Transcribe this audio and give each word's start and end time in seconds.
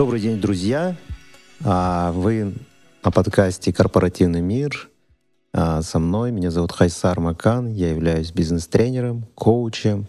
Добрый 0.00 0.22
день, 0.22 0.40
друзья! 0.40 0.96
А, 1.62 2.12
вы 2.12 2.54
на 3.04 3.10
подкасте 3.10 3.70
«Корпоративный 3.70 4.40
мир». 4.40 4.88
А, 5.52 5.82
со 5.82 5.98
мной, 5.98 6.32
меня 6.32 6.50
зовут 6.50 6.72
Хайсар 6.72 7.20
Макан, 7.20 7.66
я 7.68 7.90
являюсь 7.90 8.32
бизнес-тренером, 8.32 9.26
коучем, 9.34 10.06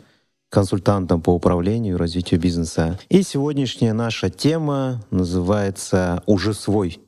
консультантом 0.50 1.22
по 1.22 1.32
управлению 1.32 1.96
и 1.96 1.98
развитию 1.98 2.40
бизнеса. 2.40 2.98
И 3.10 3.22
сегодняшняя 3.22 3.92
наша 3.92 4.30
тема 4.30 5.04
называется 5.12 6.24
«Уже 6.26 6.54
свой». 6.54 7.02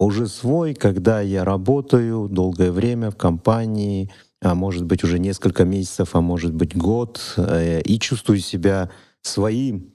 Уже 0.00 0.26
свой, 0.26 0.74
когда 0.74 1.20
я 1.20 1.44
работаю 1.44 2.28
долгое 2.28 2.72
время 2.72 3.12
в 3.12 3.16
компании, 3.16 4.10
а 4.42 4.56
может 4.56 4.84
быть 4.84 5.04
уже 5.04 5.20
несколько 5.20 5.64
месяцев, 5.64 6.16
а 6.16 6.20
может 6.20 6.54
быть 6.54 6.76
год, 6.76 7.20
э, 7.36 7.82
и 7.82 8.00
чувствую 8.00 8.40
себя 8.40 8.90
своим, 9.22 9.92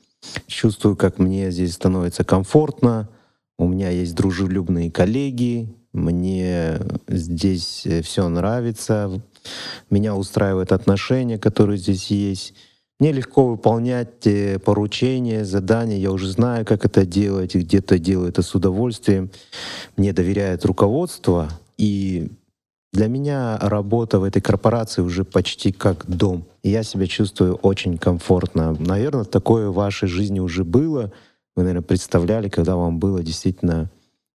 чувствую, 0.48 0.96
как 0.96 1.20
мне 1.20 1.52
здесь 1.52 1.74
становится 1.74 2.24
комфортно, 2.24 3.10
у 3.58 3.68
меня 3.68 3.90
есть 3.90 4.16
дружелюбные 4.16 4.92
коллеги, 4.92 5.74
мне 5.94 6.80
здесь 7.08 7.88
все 8.04 8.28
нравится, 8.28 9.22
меня 9.90 10.16
устраивают 10.16 10.72
отношения, 10.72 11.38
которые 11.38 11.78
здесь 11.78 12.08
есть. 12.08 12.54
Мне 13.00 13.12
легко 13.12 13.46
выполнять 13.46 14.26
э, 14.26 14.58
поручения, 14.58 15.44
задания, 15.44 15.98
я 15.98 16.12
уже 16.12 16.30
знаю, 16.30 16.66
как 16.66 16.86
это 16.86 17.06
делать, 17.06 17.54
где-то 17.54 18.00
делаю 18.00 18.30
это 18.30 18.42
с 18.42 18.56
удовольствием. 18.56 19.32
Мне 19.98 20.14
доверяет 20.14 20.64
руководство, 20.64 21.50
и 21.78 22.30
для 22.96 23.08
меня 23.10 23.58
работа 23.60 24.20
в 24.20 24.24
этой 24.24 24.42
корпорации 24.42 25.02
уже 25.02 25.26
почти 25.26 25.74
как 25.74 26.06
дом. 26.08 26.46
Я 26.64 26.82
себя 26.84 27.08
чувствую 27.08 27.56
очень 27.56 27.98
комфортно. 27.98 28.74
Наверное, 28.80 29.26
такое 29.26 29.68
в 29.68 29.74
вашей 29.74 30.08
жизни 30.08 30.40
уже 30.40 30.64
было. 30.64 31.12
Вы, 31.58 31.64
наверное, 31.64 31.82
представляли, 31.82 32.48
когда 32.48 32.78
вам 32.78 33.00
было 33.00 33.22
действительно 33.22 33.92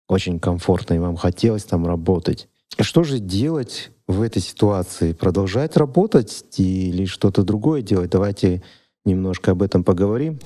очень 0.08 0.38
комфортно, 0.38 0.94
и 0.94 0.98
вам 0.98 1.16
хотелось 1.16 1.64
там 1.64 1.86
работать. 1.86 2.48
Что 2.78 3.02
же 3.02 3.18
делать 3.18 3.92
в 4.06 4.20
этой 4.20 4.42
ситуации? 4.42 5.14
Продолжать 5.14 5.78
работать 5.78 6.44
или 6.58 7.06
что-то 7.06 7.42
другое 7.42 7.80
делать? 7.80 8.10
Давайте 8.10 8.62
немножко 9.06 9.52
об 9.52 9.62
этом 9.62 9.84
поговорим. 9.84 10.38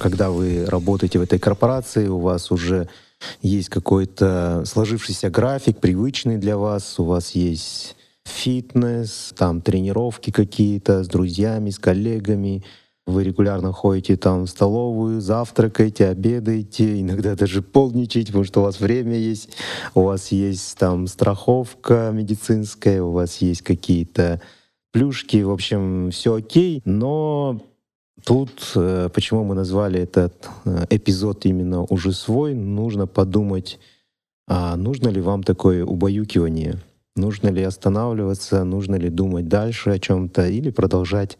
Когда 0.00 0.30
вы 0.30 0.64
работаете 0.66 1.20
в 1.20 1.22
этой 1.22 1.38
корпорации, 1.38 2.08
у 2.08 2.18
вас 2.18 2.50
уже 2.50 2.88
есть 3.42 3.68
какой-то 3.68 4.62
сложившийся 4.66 5.30
график, 5.30 5.78
привычный 5.78 6.38
для 6.38 6.56
вас, 6.56 6.98
у 6.98 7.04
вас 7.04 7.32
есть 7.32 7.96
фитнес, 8.24 9.34
там 9.36 9.60
тренировки 9.60 10.30
какие-то 10.30 11.04
с 11.04 11.08
друзьями, 11.08 11.70
с 11.70 11.78
коллегами, 11.78 12.64
вы 13.06 13.24
регулярно 13.24 13.72
ходите 13.72 14.16
там 14.16 14.44
в 14.44 14.50
столовую, 14.50 15.20
завтракаете, 15.20 16.08
обедаете, 16.08 17.00
иногда 17.00 17.34
даже 17.34 17.60
полничаете, 17.60 18.28
потому 18.28 18.44
что 18.44 18.60
у 18.60 18.64
вас 18.64 18.80
время 18.80 19.16
есть, 19.16 19.50
у 19.94 20.02
вас 20.02 20.32
есть 20.32 20.78
там 20.78 21.06
страховка 21.06 22.10
медицинская, 22.12 23.02
у 23.02 23.10
вас 23.10 23.38
есть 23.38 23.60
какие-то 23.62 24.40
плюшки, 24.92 25.42
в 25.42 25.50
общем, 25.50 26.10
все 26.12 26.36
окей, 26.36 26.80
но 26.86 27.60
Тут, 28.24 28.72
э, 28.74 29.10
почему 29.12 29.44
мы 29.44 29.54
назвали 29.54 30.00
этот 30.00 30.48
э, 30.64 30.86
эпизод 30.88 31.44
именно 31.44 31.82
уже 31.82 32.12
свой, 32.12 32.54
нужно 32.54 33.06
подумать, 33.06 33.78
а 34.48 34.76
нужно 34.76 35.08
ли 35.08 35.20
вам 35.20 35.42
такое 35.42 35.84
убаюкивание, 35.84 36.78
нужно 37.16 37.48
ли 37.48 37.62
останавливаться, 37.62 38.64
нужно 38.64 38.94
ли 38.94 39.10
думать 39.10 39.48
дальше 39.48 39.90
о 39.90 39.98
чем-то 39.98 40.48
или 40.48 40.70
продолжать 40.70 41.36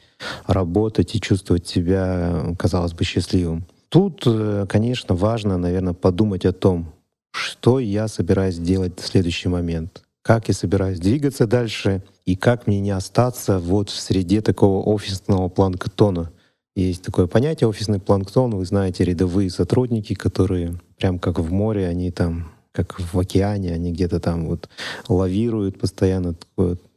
работать 0.47 1.15
и 1.15 1.21
чувствовать 1.21 1.67
себя, 1.67 2.55
казалось 2.59 2.93
бы, 2.93 3.03
счастливым. 3.05 3.65
Тут, 3.89 4.25
э, 4.27 4.67
конечно, 4.69 5.15
важно, 5.15 5.57
наверное, 5.57 5.95
подумать 5.95 6.45
о 6.45 6.53
том, 6.53 6.93
что 7.31 7.79
я 7.79 8.09
собираюсь 8.09 8.59
делать 8.59 9.01
в 9.01 9.07
следующий 9.07 9.49
момент, 9.49 10.03
как 10.21 10.49
я 10.49 10.55
собираюсь 10.55 11.01
двигаться 11.01 11.47
дальше 11.47 12.03
и 12.27 12.37
как 12.37 12.67
мне 12.67 12.81
не 12.81 12.91
остаться 12.91 13.59
вот 13.59 13.89
в 13.89 13.99
среде 13.99 14.43
такого 14.43 14.87
офисного 14.87 15.49
планктона— 15.49 16.31
есть 16.75 17.03
такое 17.03 17.27
понятие 17.27 17.69
офисный 17.69 18.01
планктон. 18.01 18.51
Вы 18.57 18.65
знаете, 18.65 19.05
рядовые 19.05 19.51
сотрудники, 19.51 20.15
которые 20.15 20.75
прям 20.99 21.19
как 21.19 21.39
в 21.39 21.53
море, 21.53 21.87
они 21.87 22.11
там, 22.11 22.51
как 22.73 22.99
в 22.99 23.19
океане, 23.19 23.73
они 23.73 23.93
где-то 23.93 24.21
там 24.21 24.47
вот 24.47 24.69
лавируют 25.09 25.79
постоянно 25.79 26.35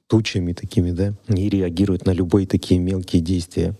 тучами 0.08 0.54
такими, 0.54 0.92
да, 0.92 1.14
и 1.28 1.50
реагируют 1.50 2.06
на 2.06 2.12
любые 2.12 2.48
такие 2.48 2.80
мелкие 2.80 3.22
действия. 3.22 3.76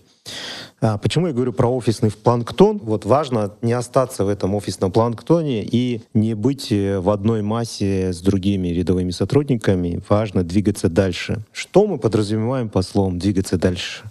А 0.80 0.98
почему 0.98 1.26
я 1.26 1.32
говорю 1.32 1.52
про 1.52 1.68
офисный 1.68 2.10
планктон? 2.10 2.78
Вот 2.78 3.04
важно 3.04 3.54
не 3.62 3.72
остаться 3.72 4.24
в 4.24 4.28
этом 4.28 4.54
офисном 4.54 4.92
планктоне 4.92 5.64
и 5.64 6.02
не 6.14 6.34
быть 6.34 6.70
э, 6.70 7.00
в 7.00 7.10
одной 7.10 7.42
массе 7.42 8.12
с 8.12 8.20
другими 8.20 8.68
рядовыми 8.68 9.10
сотрудниками. 9.10 10.00
Важно 10.08 10.44
двигаться 10.44 10.88
дальше. 10.88 11.40
Что 11.50 11.86
мы 11.86 11.98
подразумеваем 11.98 12.68
по 12.68 12.82
словам 12.82 13.18
«двигаться 13.18 13.56
дальше»? 13.56 14.04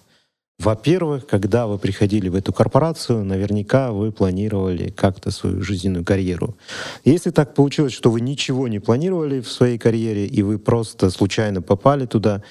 Во-первых, 0.59 1.28
когда 1.28 1.68
вы 1.68 1.78
приходили 1.78 2.29
в 2.29 2.35
эту 2.35 2.51
корпорацию, 2.51 3.23
наверняка 3.23 3.91
вы 3.91 4.12
планировали 4.12 4.90
как-то 4.90 5.29
свою 5.29 5.62
жизненную 5.62 6.03
карьеру. 6.03 6.57
Если 7.06 7.29
так 7.29 7.53
получилось, 7.53 7.94
что 7.94 8.09
вы 8.09 8.22
ничего 8.22 8.68
не 8.68 8.79
планировали 8.79 9.40
в 9.40 9.51
своей 9.51 9.78
карьере, 9.78 10.25
и 10.25 10.41
вы 10.41 10.57
просто 10.57 11.12
случайно 11.12 11.62
попали 11.62 12.07
туда, 12.07 12.41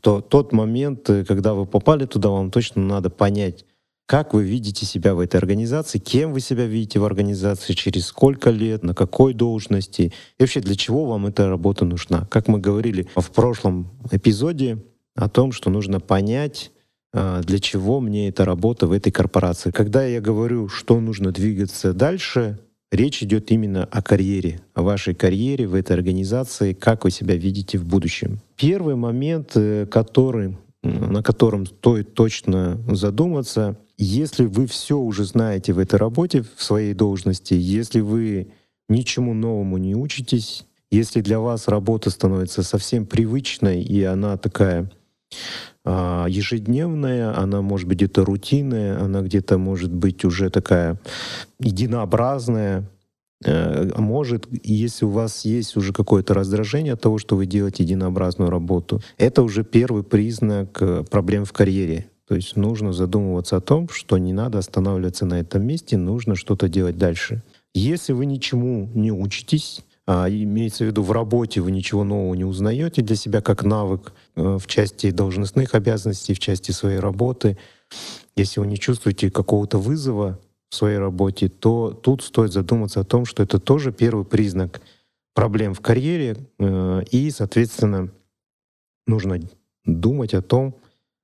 то 0.00 0.20
тот 0.20 0.52
момент, 0.52 1.08
э, 1.08 1.24
когда 1.24 1.54
вы 1.54 1.64
попали 1.64 2.04
туда, 2.04 2.30
вам 2.30 2.50
точно 2.50 2.82
надо 2.82 3.10
понять, 3.10 3.64
как 4.06 4.34
вы 4.34 4.42
видите 4.42 4.84
себя 4.84 5.14
в 5.14 5.20
этой 5.20 5.36
организации, 5.36 6.00
кем 6.00 6.32
вы 6.32 6.40
себя 6.40 6.66
видите 6.66 6.98
в 6.98 7.04
организации, 7.04 7.74
через 7.74 8.06
сколько 8.06 8.50
лет, 8.50 8.82
на 8.82 8.92
какой 8.92 9.34
должности, 9.34 10.12
и 10.36 10.42
вообще 10.42 10.60
для 10.60 10.74
чего 10.74 11.04
вам 11.04 11.26
эта 11.26 11.48
работа 11.48 11.84
нужна. 11.84 12.26
Как 12.26 12.48
мы 12.48 12.58
говорили 12.58 13.06
в 13.14 13.30
прошлом 13.30 13.88
эпизоде 14.10 14.78
о 15.14 15.28
том, 15.28 15.52
что 15.52 15.70
нужно 15.70 16.00
понять, 16.00 16.71
для 17.12 17.58
чего 17.58 18.00
мне 18.00 18.28
эта 18.28 18.44
работа 18.44 18.86
в 18.86 18.92
этой 18.92 19.10
корпорации. 19.10 19.70
Когда 19.70 20.04
я 20.04 20.20
говорю, 20.20 20.68
что 20.68 20.98
нужно 20.98 21.30
двигаться 21.30 21.92
дальше, 21.92 22.58
речь 22.90 23.22
идет 23.22 23.50
именно 23.50 23.84
о 23.84 24.02
карьере, 24.02 24.60
о 24.74 24.82
вашей 24.82 25.14
карьере 25.14 25.66
в 25.66 25.74
этой 25.74 25.96
организации, 25.96 26.72
как 26.72 27.04
вы 27.04 27.10
себя 27.10 27.36
видите 27.36 27.78
в 27.78 27.84
будущем. 27.84 28.40
Первый 28.56 28.94
момент, 28.94 29.52
э, 29.56 29.86
который, 29.86 30.56
на 30.82 31.22
котором 31.22 31.66
стоит 31.66 32.14
точно 32.14 32.80
задуматься, 32.88 33.76
если 33.98 34.46
вы 34.46 34.66
все 34.66 34.98
уже 34.98 35.24
знаете 35.24 35.72
в 35.72 35.78
этой 35.78 35.96
работе, 35.96 36.44
в 36.56 36.62
своей 36.62 36.94
должности, 36.94 37.54
если 37.54 38.00
вы 38.00 38.52
ничему 38.88 39.32
новому 39.34 39.78
не 39.78 39.94
учитесь, 39.94 40.66
если 40.90 41.20
для 41.20 41.40
вас 41.40 41.68
работа 41.68 42.10
становится 42.10 42.62
совсем 42.62 43.06
привычной, 43.06 43.82
и 43.82 44.02
она 44.02 44.36
такая 44.36 44.82
а, 44.82 45.01
ежедневная, 45.84 47.36
она 47.36 47.60
может 47.60 47.88
быть 47.88 47.98
где-то 47.98 48.24
рутинная, 48.24 49.00
она 49.00 49.20
где-то 49.22 49.58
может 49.58 49.92
быть 49.92 50.24
уже 50.24 50.48
такая 50.48 51.00
единообразная, 51.58 52.88
э, 53.44 53.90
а 53.92 54.00
может, 54.00 54.46
если 54.62 55.04
у 55.04 55.10
вас 55.10 55.44
есть 55.44 55.76
уже 55.76 55.92
какое-то 55.92 56.34
раздражение 56.34 56.92
от 56.92 57.00
того, 57.00 57.18
что 57.18 57.34
вы 57.34 57.46
делаете 57.46 57.82
единообразную 57.82 58.48
работу, 58.48 59.00
это 59.18 59.42
уже 59.42 59.64
первый 59.64 60.04
признак 60.04 60.80
э, 60.80 61.04
проблем 61.10 61.44
в 61.44 61.52
карьере. 61.52 62.06
То 62.28 62.36
есть 62.36 62.56
нужно 62.56 62.92
задумываться 62.92 63.56
о 63.56 63.60
том, 63.60 63.88
что 63.88 64.16
не 64.18 64.32
надо 64.32 64.58
останавливаться 64.58 65.26
на 65.26 65.40
этом 65.40 65.66
месте, 65.66 65.96
нужно 65.96 66.36
что-то 66.36 66.68
делать 66.68 66.96
дальше. 66.96 67.42
Если 67.74 68.12
вы 68.12 68.26
ничему 68.26 68.88
не 68.94 69.10
учитесь, 69.10 69.82
а, 70.06 70.28
имеется 70.28 70.84
в 70.84 70.88
виду 70.88 71.02
в 71.02 71.12
работе 71.12 71.60
вы 71.60 71.70
ничего 71.70 72.02
нового 72.02 72.34
не 72.34 72.44
узнаете 72.44 73.02
для 73.02 73.14
себя 73.14 73.40
как 73.40 73.62
навык 73.62 74.12
э, 74.34 74.58
в 74.58 74.66
части 74.66 75.10
должностных 75.10 75.74
обязанностей, 75.74 76.34
в 76.34 76.40
части 76.40 76.72
своей 76.72 76.98
работы. 76.98 77.56
Если 78.34 78.58
вы 78.58 78.66
не 78.66 78.78
чувствуете 78.78 79.30
какого-то 79.30 79.78
вызова 79.78 80.40
в 80.70 80.74
своей 80.74 80.98
работе, 80.98 81.48
то 81.48 81.92
тут 81.92 82.22
стоит 82.22 82.52
задуматься 82.52 83.00
о 83.00 83.04
том, 83.04 83.24
что 83.24 83.44
это 83.44 83.60
тоже 83.60 83.92
первый 83.92 84.24
признак 84.24 84.80
проблем 85.34 85.72
в 85.72 85.80
карьере, 85.80 86.36
э, 86.58 87.02
и, 87.10 87.30
соответственно, 87.30 88.10
нужно 89.06 89.38
думать 89.84 90.34
о 90.34 90.42
том, 90.42 90.74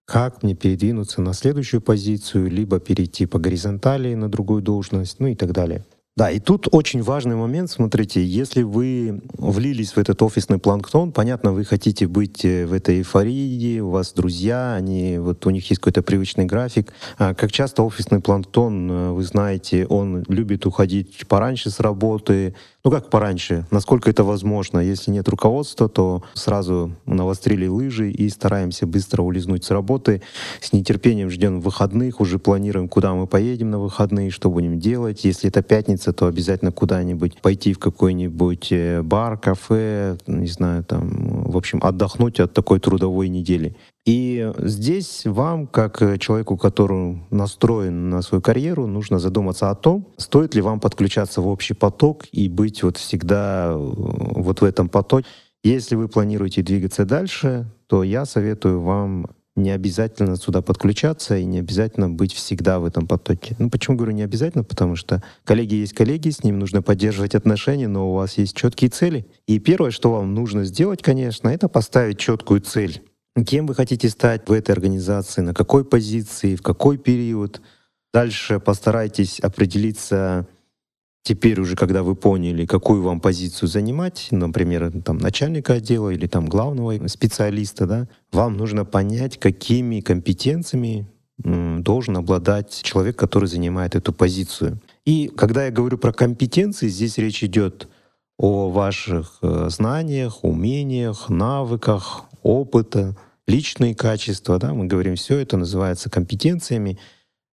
как 0.04 0.42
мне 0.42 0.54
передвинуться 0.54 1.20
на 1.20 1.34
следующую 1.34 1.80
позицию, 1.80 2.48
либо 2.48 2.78
перейти 2.78 3.26
по 3.26 3.38
горизонтали 3.38 4.14
на 4.14 4.28
другую 4.28 4.62
должность, 4.62 5.18
ну 5.18 5.26
и 5.26 5.34
так 5.34 5.52
далее. 5.52 5.84
Да, 6.18 6.32
и 6.32 6.40
тут 6.40 6.66
очень 6.72 7.00
важный 7.00 7.36
момент, 7.36 7.70
смотрите, 7.70 8.24
если 8.24 8.64
вы 8.64 9.20
влились 9.34 9.92
в 9.92 9.98
этот 9.98 10.20
офисный 10.20 10.58
планктон, 10.58 11.12
понятно, 11.12 11.52
вы 11.52 11.64
хотите 11.64 12.08
быть 12.08 12.44
э, 12.44 12.66
в 12.66 12.72
этой 12.72 12.96
эйфории, 12.96 13.78
у 13.78 13.90
вас 13.90 14.12
друзья, 14.14 14.74
они, 14.74 15.18
вот 15.18 15.46
у 15.46 15.50
них 15.50 15.70
есть 15.70 15.80
какой-то 15.80 16.02
привычный 16.02 16.44
график. 16.44 16.92
А 17.18 17.34
как 17.34 17.52
часто 17.52 17.84
офисный 17.84 18.18
планктон, 18.18 18.90
э, 18.90 19.10
вы 19.12 19.22
знаете, 19.22 19.86
он 19.86 20.24
любит 20.26 20.66
уходить 20.66 21.24
пораньше 21.28 21.70
с 21.70 21.78
работы, 21.78 22.56
ну 22.88 22.92
как 22.92 23.10
пораньше, 23.10 23.66
насколько 23.70 24.08
это 24.08 24.24
возможно. 24.24 24.78
Если 24.78 25.10
нет 25.10 25.28
руководства, 25.28 25.90
то 25.90 26.22
сразу 26.32 26.96
навострили 27.04 27.66
лыжи 27.66 28.10
и 28.10 28.30
стараемся 28.30 28.86
быстро 28.86 29.20
улизнуть 29.20 29.62
с 29.62 29.70
работы. 29.70 30.22
С 30.62 30.72
нетерпением 30.72 31.28
ждем 31.28 31.60
выходных, 31.60 32.18
уже 32.22 32.38
планируем, 32.38 32.88
куда 32.88 33.12
мы 33.12 33.26
поедем 33.26 33.70
на 33.70 33.78
выходные, 33.78 34.30
что 34.30 34.48
будем 34.48 34.80
делать. 34.80 35.26
Если 35.26 35.50
это 35.50 35.60
пятница, 35.60 36.14
то 36.14 36.28
обязательно 36.28 36.72
куда-нибудь 36.72 37.42
пойти 37.42 37.74
в 37.74 37.78
какой-нибудь 37.78 38.68
э, 38.72 39.02
бар, 39.02 39.36
кафе, 39.36 40.16
не 40.26 40.48
знаю, 40.48 40.82
там, 40.82 41.42
в 41.44 41.58
общем, 41.58 41.80
отдохнуть 41.82 42.40
от 42.40 42.54
такой 42.54 42.80
трудовой 42.80 43.28
недели. 43.28 43.76
И 44.08 44.50
здесь 44.60 45.26
вам, 45.26 45.66
как 45.66 45.98
человеку, 46.18 46.56
который 46.56 47.20
настроен 47.28 48.08
на 48.08 48.22
свою 48.22 48.40
карьеру, 48.40 48.86
нужно 48.86 49.18
задуматься 49.18 49.68
о 49.68 49.74
том, 49.74 50.08
стоит 50.16 50.54
ли 50.54 50.62
вам 50.62 50.80
подключаться 50.80 51.42
в 51.42 51.46
общий 51.46 51.74
поток 51.74 52.24
и 52.32 52.48
быть 52.48 52.82
вот 52.82 52.96
всегда 52.96 53.66
э, 53.68 53.76
вот 53.76 54.62
в 54.62 54.64
этом 54.64 54.88
потоке. 54.88 55.26
Если 55.62 55.94
вы 55.94 56.08
планируете 56.08 56.62
двигаться 56.62 57.04
дальше, 57.04 57.70
то 57.86 58.02
я 58.02 58.24
советую 58.24 58.80
вам 58.80 59.26
не 59.56 59.72
обязательно 59.72 60.36
сюда 60.36 60.62
подключаться 60.62 61.36
и 61.36 61.44
не 61.44 61.58
обязательно 61.58 62.08
быть 62.08 62.32
всегда 62.32 62.78
в 62.78 62.86
этом 62.86 63.06
потоке. 63.06 63.56
Ну, 63.58 63.68
почему 63.68 63.98
говорю 63.98 64.14
не 64.14 64.22
обязательно? 64.22 64.64
Потому 64.64 64.96
что 64.96 65.22
коллеги 65.44 65.74
есть 65.74 65.92
коллеги, 65.92 66.30
с 66.30 66.42
ними 66.42 66.56
нужно 66.56 66.80
поддерживать 66.80 67.34
отношения, 67.34 67.88
но 67.88 68.10
у 68.10 68.14
вас 68.14 68.38
есть 68.38 68.56
четкие 68.56 68.88
цели. 68.88 69.26
И 69.46 69.58
первое, 69.58 69.90
что 69.90 70.12
вам 70.12 70.32
нужно 70.32 70.64
сделать, 70.64 71.02
конечно, 71.02 71.50
это 71.50 71.68
поставить 71.68 72.18
четкую 72.18 72.62
цель. 72.62 73.02
Кем 73.44 73.66
вы 73.66 73.74
хотите 73.74 74.08
стать 74.08 74.48
в 74.48 74.52
этой 74.52 74.72
организации, 74.72 75.42
на 75.42 75.54
какой 75.54 75.84
позиции, 75.84 76.56
в 76.56 76.62
какой 76.62 76.98
период. 76.98 77.60
Дальше 78.12 78.58
постарайтесь 78.58 79.38
определиться 79.40 80.46
теперь 81.22 81.60
уже, 81.60 81.76
когда 81.76 82.02
вы 82.02 82.14
поняли, 82.14 82.64
какую 82.64 83.02
вам 83.02 83.20
позицию 83.20 83.68
занимать, 83.68 84.28
например, 84.30 84.90
там, 85.02 85.18
начальника 85.18 85.74
отдела 85.74 86.08
или 86.08 86.26
там 86.26 86.46
главного 86.46 87.06
специалиста, 87.06 87.86
да, 87.86 88.08
вам 88.32 88.56
нужно 88.56 88.86
понять, 88.86 89.38
какими 89.38 90.00
компетенциями 90.00 91.06
должен 91.36 92.16
обладать 92.16 92.80
человек, 92.82 93.16
который 93.16 93.48
занимает 93.48 93.94
эту 93.94 94.12
позицию. 94.12 94.80
И 95.04 95.28
когда 95.28 95.66
я 95.66 95.70
говорю 95.70 95.98
про 95.98 96.12
компетенции, 96.12 96.88
здесь 96.88 97.18
речь 97.18 97.44
идет 97.44 97.88
о 98.38 98.70
ваших 98.70 99.38
э, 99.42 99.68
знаниях, 99.68 100.44
умениях, 100.44 101.28
навыках, 101.28 102.24
опыта, 102.42 103.16
личные 103.48 103.94
качества, 103.94 104.58
да, 104.58 104.74
мы 104.74 104.86
говорим, 104.86 105.16
все 105.16 105.38
это 105.38 105.56
называется 105.56 106.10
компетенциями, 106.10 106.98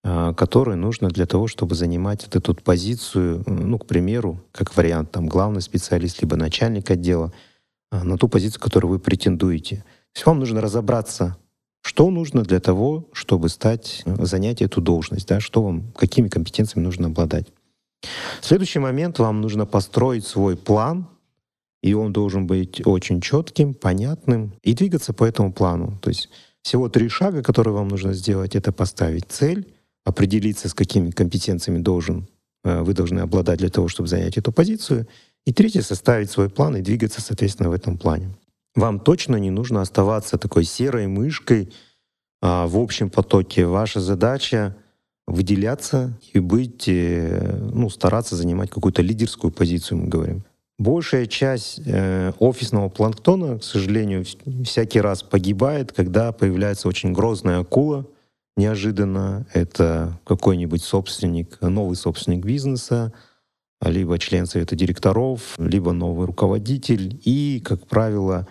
а, 0.04 0.34
которые 0.34 0.78
нужно 0.78 1.10
для 1.10 1.28
того, 1.28 1.48
чтобы 1.48 1.76
занимать 1.76 2.24
вот 2.26 2.36
эту 2.36 2.56
позицию, 2.56 3.44
ну, 3.46 3.78
к 3.78 3.86
примеру, 3.86 4.44
как 4.52 4.76
вариант, 4.76 5.12
там, 5.12 5.28
главный 5.28 5.62
специалист, 5.62 6.22
либо 6.22 6.36
начальник 6.36 6.90
отдела, 6.90 7.32
а, 7.92 8.04
на 8.04 8.18
ту 8.18 8.28
позицию, 8.28 8.62
которую 8.62 8.92
вы 8.92 9.00
претендуете. 9.00 9.78
То 10.14 10.18
есть 10.18 10.26
вам 10.26 10.40
нужно 10.40 10.62
разобраться, 10.62 11.38
что 11.82 12.10
нужно 12.10 12.44
для 12.44 12.60
того, 12.60 13.10
чтобы 13.12 13.50
стать, 13.50 14.04
э, 14.06 14.26
занять 14.26 14.62
эту 14.62 14.82
должность, 14.82 15.28
да, 15.28 15.40
что 15.40 15.62
вам, 15.62 15.92
какими 15.94 16.30
компетенциями 16.30 16.86
нужно 16.86 17.08
обладать. 17.08 17.48
Следующий 18.42 18.80
момент, 18.80 19.20
вам 19.20 19.42
нужно 19.42 19.66
построить 19.66 20.26
свой 20.26 20.56
план 20.56 21.08
и 21.82 21.94
он 21.94 22.14
должен 22.14 22.48
быть 22.48 22.86
очень 22.86 23.22
четким, 23.22 23.74
понятным 23.74 24.54
и 24.64 24.74
двигаться 24.74 25.14
по 25.14 25.26
этому 25.26 25.52
плану. 25.52 26.00
То 26.02 26.10
есть 26.10 26.30
всего 26.62 26.90
три 26.90 27.10
шага, 27.10 27.42
которые 27.42 27.74
вам 27.74 27.88
нужно 27.88 28.14
сделать, 28.14 28.56
это 28.56 28.72
поставить 28.72 29.26
цель, 29.30 29.68
определиться, 30.06 30.70
с 30.70 30.74
какими 30.74 31.12
компетенциями 31.12 31.80
должен, 31.80 32.28
э, 32.64 32.82
вы 32.82 32.94
должны 32.94 33.20
обладать 33.20 33.60
для 33.60 33.70
того, 33.70 33.88
чтобы 33.88 34.10
занять 34.10 34.38
эту 34.38 34.52
позицию. 34.52 35.08
И 35.46 35.54
третье— 35.54 35.82
составить 35.82 36.30
свой 36.30 36.50
план 36.50 36.76
и 36.76 36.82
двигаться, 36.82 37.22
соответственно, 37.22 37.70
в 37.70 37.74
этом 37.74 37.98
плане. 37.98 38.30
Вам 38.76 39.00
точно 39.00 39.36
не 39.38 39.50
нужно 39.50 39.82
оставаться 39.82 40.38
такой 40.38 40.64
серой 40.64 41.08
мышкой 41.08 41.74
а, 42.42 42.68
в 42.68 42.78
общем 42.78 43.10
потоке. 43.10 43.66
Ваша 43.66 44.00
задача 44.00 44.76
выделяться 45.28 46.18
и 46.34 46.40
быть, 46.40 46.88
э, 46.88 47.58
ну, 47.74 47.90
стараться 47.90 48.36
занимать 48.36 48.70
какую-то 48.70 49.02
лидерскую 49.02 49.52
позицию, 49.52 50.00
мы 50.00 50.08
говорим. 50.08 50.44
Большая 50.82 51.28
часть 51.28 51.80
э, 51.86 52.32
офисного 52.40 52.90
планктона, 52.90 53.60
к 53.60 53.64
сожалению, 53.64 54.26
всякий 54.66 55.00
раз 55.00 55.22
погибает, 55.22 55.92
когда 55.92 56.32
появляется 56.32 56.88
очень 56.88 57.14
грозная 57.14 57.60
акула. 57.60 58.08
Неожиданно 58.58 59.46
это 59.54 60.20
какой-нибудь 60.26 60.82
собственник, 60.82 61.62
новый 61.62 61.96
собственник 61.96 62.44
бизнеса, 62.44 63.14
либо 63.80 64.18
член 64.18 64.48
совета 64.48 64.76
директоров, 64.76 65.54
либо 65.60 65.92
новый 65.92 66.26
руководитель. 66.26 67.22
И, 67.26 67.62
как 67.64 67.86
правило, 67.86 68.48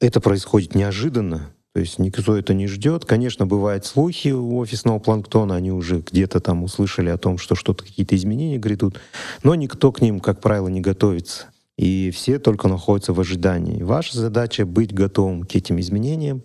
это 0.00 0.22
происходит 0.22 0.74
неожиданно, 0.74 1.52
то 1.72 1.80
есть 1.80 1.98
никто 1.98 2.36
это 2.36 2.52
не 2.52 2.66
ждет. 2.66 3.04
Конечно, 3.04 3.46
бывают 3.46 3.86
слухи 3.86 4.28
у 4.28 4.56
офисного 4.56 4.98
планктона, 4.98 5.54
они 5.54 5.70
уже 5.70 6.00
где-то 6.00 6.40
там 6.40 6.64
услышали 6.64 7.10
о 7.10 7.18
том, 7.18 7.38
что 7.38 7.54
что-то 7.54 7.84
какие-то 7.84 8.16
изменения 8.16 8.58
грядут, 8.58 8.98
но 9.44 9.54
никто 9.54 9.92
к 9.92 10.00
ним, 10.00 10.20
как 10.20 10.40
правило, 10.40 10.68
не 10.68 10.80
готовится. 10.80 11.46
И 11.78 12.10
все 12.10 12.38
только 12.38 12.68
находятся 12.68 13.12
в 13.12 13.20
ожидании. 13.20 13.82
Ваша 13.82 14.18
задача 14.18 14.66
быть 14.66 14.92
готовым 14.92 15.44
к 15.44 15.54
этим 15.54 15.80
изменениям 15.80 16.42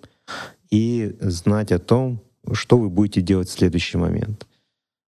и 0.72 1.16
знать 1.20 1.72
о 1.72 1.80
том, 1.80 2.22
что 2.54 2.78
вы 2.78 2.90
будете 2.90 3.22
делать 3.22 3.50
в 3.50 3.52
следующий 3.52 3.98
момент. 3.98 4.46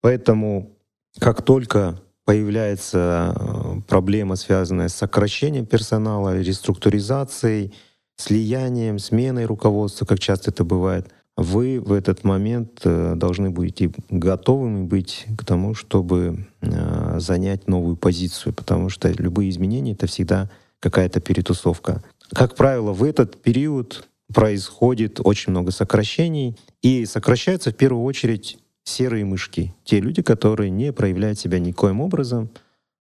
Поэтому, 0.01 0.77
как 1.19 1.41
только 1.41 2.01
появляется 2.25 3.35
э, 3.35 3.81
проблема, 3.87 4.35
связанная 4.35 4.89
с 4.89 4.95
сокращением 4.95 5.65
персонала, 5.65 6.39
реструктуризацией, 6.39 7.73
слиянием, 8.21 8.99
сменой 8.99 9.45
руководства, 9.45 10.05
как 10.05 10.19
часто 10.19 10.51
это 10.51 10.63
бывает, 10.63 11.11
вы 11.37 11.79
в 11.79 11.93
этот 11.93 12.23
момент 12.23 12.81
э, 12.83 13.13
должны 13.15 13.49
будете 13.49 13.91
готовыми 14.09 14.83
быть 14.83 15.25
к 15.37 15.45
тому, 15.45 15.73
чтобы 15.73 16.45
э, 16.61 17.19
занять 17.19 17.67
новую 17.67 17.95
позицию, 17.95 18.53
потому 18.53 18.89
что 18.89 19.09
любые 19.11 19.49
изменения— 19.49 19.91
это 19.93 20.07
всегда 20.07 20.49
какая-то 20.79 21.19
перетусовка. 21.19 22.03
Как 22.33 22.55
правило, 22.55 22.91
в 22.91 23.03
этот 23.03 23.41
период 23.41 24.07
происходит 24.33 25.19
очень 25.23 25.51
много 25.51 25.71
сокращений, 25.71 26.57
и 26.81 27.05
сокращаются 27.05 27.71
в 27.71 27.75
первую 27.75 28.03
очередь 28.03 28.57
серые 28.83 29.25
мышки, 29.25 29.73
те 29.83 29.99
люди, 29.99 30.21
которые 30.21 30.69
не 30.69 30.91
проявляют 30.91 31.39
себя 31.39 31.59
никоим 31.59 32.01
образом, 32.01 32.49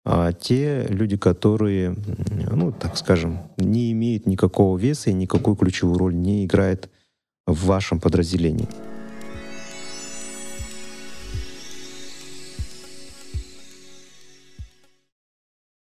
а 0.08 0.32
те 0.32 0.86
люди, 0.88 1.16
которые, 1.16 1.96
ну, 2.52 2.70
так 2.70 2.96
скажем, 2.96 3.40
не 3.56 3.90
имеют 3.90 4.24
никакого 4.26 4.78
веса 4.78 5.10
и 5.10 5.12
никакую 5.12 5.56
ключевую 5.56 5.98
роль 5.98 6.14
не 6.14 6.44
играют 6.44 6.88
в 7.44 7.66
вашем 7.66 7.98
подразделении. 7.98 8.68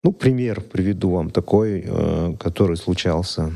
Ну, 0.05 0.13
пример 0.13 0.61
приведу 0.61 1.11
вам 1.11 1.31
такой, 1.31 1.83
э, 1.85 2.37
который 2.39 2.77
случался 2.77 3.53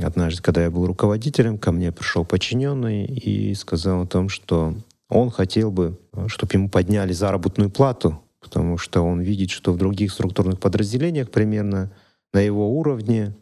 однажды, 0.00 0.42
когда 0.42 0.62
я 0.62 0.70
был 0.70 0.86
руководителем, 0.86 1.58
ко 1.58 1.72
мне 1.72 1.90
пришел 1.90 2.24
подчиненный 2.24 3.04
и 3.04 3.52
сказал 3.54 4.02
о 4.02 4.06
том, 4.06 4.28
что 4.28 4.74
он 5.08 5.30
хотел 5.30 5.72
бы, 5.72 5.98
чтобы 6.28 6.52
ему 6.52 6.68
подняли 6.68 7.12
заработную 7.12 7.68
плату 7.68 8.20
потому 8.54 8.78
что 8.78 9.02
он 9.02 9.20
видит, 9.20 9.50
что 9.50 9.72
в 9.72 9.76
других 9.76 10.12
структурных 10.12 10.60
подразделениях 10.60 11.28
примерно 11.28 11.90
на 12.32 12.38
его 12.38 12.70
уровне. 12.70 13.34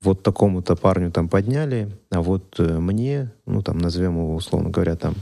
Вот 0.00 0.22
такому-то 0.22 0.76
парню 0.76 1.10
там 1.10 1.28
подняли, 1.28 1.90
а 2.08 2.22
вот 2.22 2.54
э, 2.60 2.78
мне, 2.78 3.32
ну 3.46 3.62
там 3.62 3.78
назовем 3.78 4.16
его 4.16 4.36
условно 4.36 4.70
говоря 4.70 4.94
там 4.94 5.14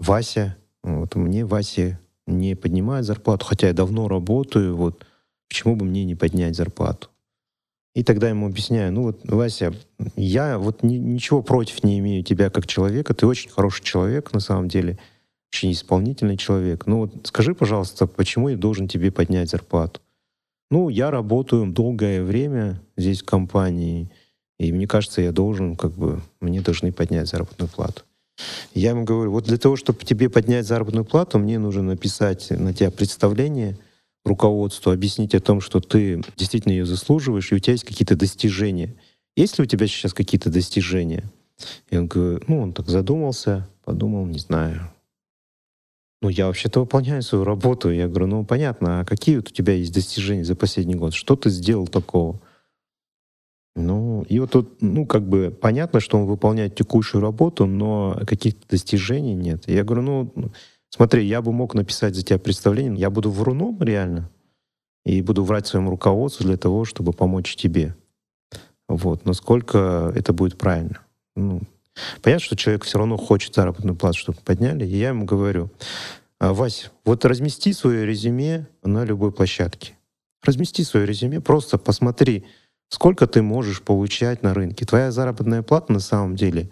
Вася, 0.00 0.56
вот 0.82 1.14
мне 1.14 1.44
Васе 1.44 2.00
не 2.26 2.56
поднимают 2.56 3.06
зарплату, 3.06 3.46
хотя 3.46 3.68
я 3.68 3.72
давно 3.72 4.08
работаю, 4.08 4.76
вот 4.76 5.06
почему 5.48 5.76
бы 5.76 5.86
мне 5.86 6.04
не 6.04 6.16
поднять 6.16 6.56
зарплату? 6.56 7.08
И 7.94 8.02
тогда 8.02 8.28
ему 8.28 8.46
объясняю, 8.46 8.92
ну 8.92 9.04
вот, 9.04 9.20
Вася, 9.24 9.72
я 10.16 10.58
вот 10.58 10.82
ни, 10.82 10.96
ничего 10.96 11.42
против 11.42 11.84
не 11.84 12.00
имею 12.00 12.24
тебя 12.24 12.50
как 12.50 12.66
человека, 12.66 13.14
ты 13.14 13.24
очень 13.26 13.50
хороший 13.50 13.84
человек 13.84 14.32
на 14.34 14.40
самом 14.40 14.68
деле, 14.68 14.98
очень 15.52 15.72
исполнительный 15.72 16.36
человек. 16.36 16.86
Ну 16.86 17.00
вот 17.00 17.26
скажи, 17.26 17.54
пожалуйста, 17.54 18.06
почему 18.06 18.48
я 18.48 18.56
должен 18.56 18.88
тебе 18.88 19.10
поднять 19.10 19.50
зарплату? 19.50 20.00
Ну, 20.70 20.88
я 20.88 21.10
работаю 21.10 21.66
долгое 21.70 22.22
время 22.22 22.80
здесь 22.96 23.22
в 23.22 23.24
компании, 23.24 24.10
и 24.58 24.72
мне 24.72 24.88
кажется, 24.88 25.22
я 25.22 25.30
должен, 25.30 25.76
как 25.76 25.92
бы, 25.92 26.20
мне 26.40 26.60
должны 26.60 26.92
поднять 26.92 27.28
заработную 27.28 27.68
плату. 27.68 28.02
Я 28.74 28.90
ему 28.90 29.04
говорю, 29.04 29.30
вот 29.30 29.44
для 29.44 29.58
того, 29.58 29.76
чтобы 29.76 30.04
тебе 30.04 30.28
поднять 30.28 30.66
заработную 30.66 31.04
плату, 31.04 31.38
мне 31.38 31.58
нужно 31.58 31.82
написать 31.82 32.50
на 32.50 32.74
тебя 32.74 32.90
представление 32.90 33.78
руководству, 34.24 34.90
объяснить 34.90 35.34
о 35.34 35.40
том, 35.40 35.60
что 35.60 35.80
ты 35.80 36.22
действительно 36.36 36.72
ее 36.72 36.84
заслуживаешь, 36.84 37.52
и 37.52 37.54
у 37.54 37.58
тебя 37.58 37.72
есть 37.72 37.84
какие-то 37.84 38.16
достижения. 38.16 38.94
Есть 39.36 39.58
ли 39.58 39.64
у 39.64 39.66
тебя 39.66 39.86
сейчас 39.86 40.12
какие-то 40.12 40.50
достижения? 40.50 41.30
И 41.90 41.96
он 41.96 42.06
говорит, 42.08 42.48
ну, 42.48 42.60
он 42.60 42.72
так 42.72 42.88
задумался, 42.88 43.68
подумал, 43.84 44.26
не 44.26 44.38
знаю, 44.38 44.90
Ну, 46.22 46.28
я 46.28 46.46
вообще-то 46.46 46.80
выполняю 46.80 47.22
свою 47.22 47.44
работу. 47.44 47.90
Я 47.90 48.08
говорю, 48.08 48.26
ну, 48.26 48.44
понятно, 48.44 49.00
а 49.00 49.04
какие 49.04 49.36
вот 49.36 49.48
у 49.48 49.52
тебя 49.52 49.74
есть 49.74 49.92
достижения 49.92 50.44
за 50.44 50.56
последний 50.56 50.94
год? 50.94 51.14
Что 51.14 51.36
ты 51.36 51.50
сделал 51.50 51.86
такого? 51.86 52.40
Ну, 53.74 54.22
и 54.22 54.38
вот 54.38 54.52
тут, 54.52 54.80
ну, 54.80 55.04
как 55.04 55.28
бы 55.28 55.50
понятно, 55.50 56.00
что 56.00 56.18
он 56.18 56.24
выполняет 56.24 56.74
текущую 56.74 57.20
работу, 57.20 57.66
но 57.66 58.18
каких-то 58.26 58.66
достижений 58.66 59.34
нет. 59.34 59.68
Я 59.68 59.84
говорю, 59.84 60.02
ну, 60.02 60.52
смотри, 60.88 61.26
я 61.26 61.42
бы 61.42 61.52
мог 61.52 61.74
написать 61.74 62.14
за 62.14 62.24
тебя 62.24 62.38
представление, 62.38 62.98
я 62.98 63.10
буду 63.10 63.30
вруном 63.30 63.78
реально, 63.82 64.30
и 65.04 65.20
буду 65.20 65.44
врать 65.44 65.66
своему 65.66 65.90
руководству 65.90 66.46
для 66.46 66.56
того, 66.56 66.86
чтобы 66.86 67.12
помочь 67.12 67.54
тебе. 67.54 67.94
Вот. 68.88 69.26
Насколько 69.26 70.10
это 70.16 70.32
будет 70.32 70.56
правильно? 70.56 71.00
Ну, 71.34 71.60
понятно, 72.22 72.44
что 72.44 72.56
человек 72.56 72.84
все 72.84 72.98
равно 72.98 73.16
хочет 73.16 73.54
заработную 73.54 73.96
плату, 73.96 74.18
чтобы 74.18 74.38
подняли. 74.44 74.84
И 74.84 74.96
я 74.96 75.08
ему 75.08 75.24
говорю, 75.24 75.70
«А, 76.38 76.52
Вась, 76.52 76.90
вот 77.04 77.24
размести 77.24 77.72
свое 77.72 78.06
резюме 78.06 78.66
на 78.82 79.04
любой 79.04 79.32
площадке. 79.32 79.94
Размести 80.42 80.84
свое 80.84 81.06
резюме, 81.06 81.40
просто 81.40 81.78
посмотри, 81.78 82.44
сколько 82.88 83.26
ты 83.26 83.42
можешь 83.42 83.82
получать 83.82 84.42
на 84.42 84.54
рынке. 84.54 84.84
Твоя 84.84 85.10
заработная 85.10 85.62
плата 85.62 85.92
на 85.92 86.00
самом 86.00 86.36
деле, 86.36 86.70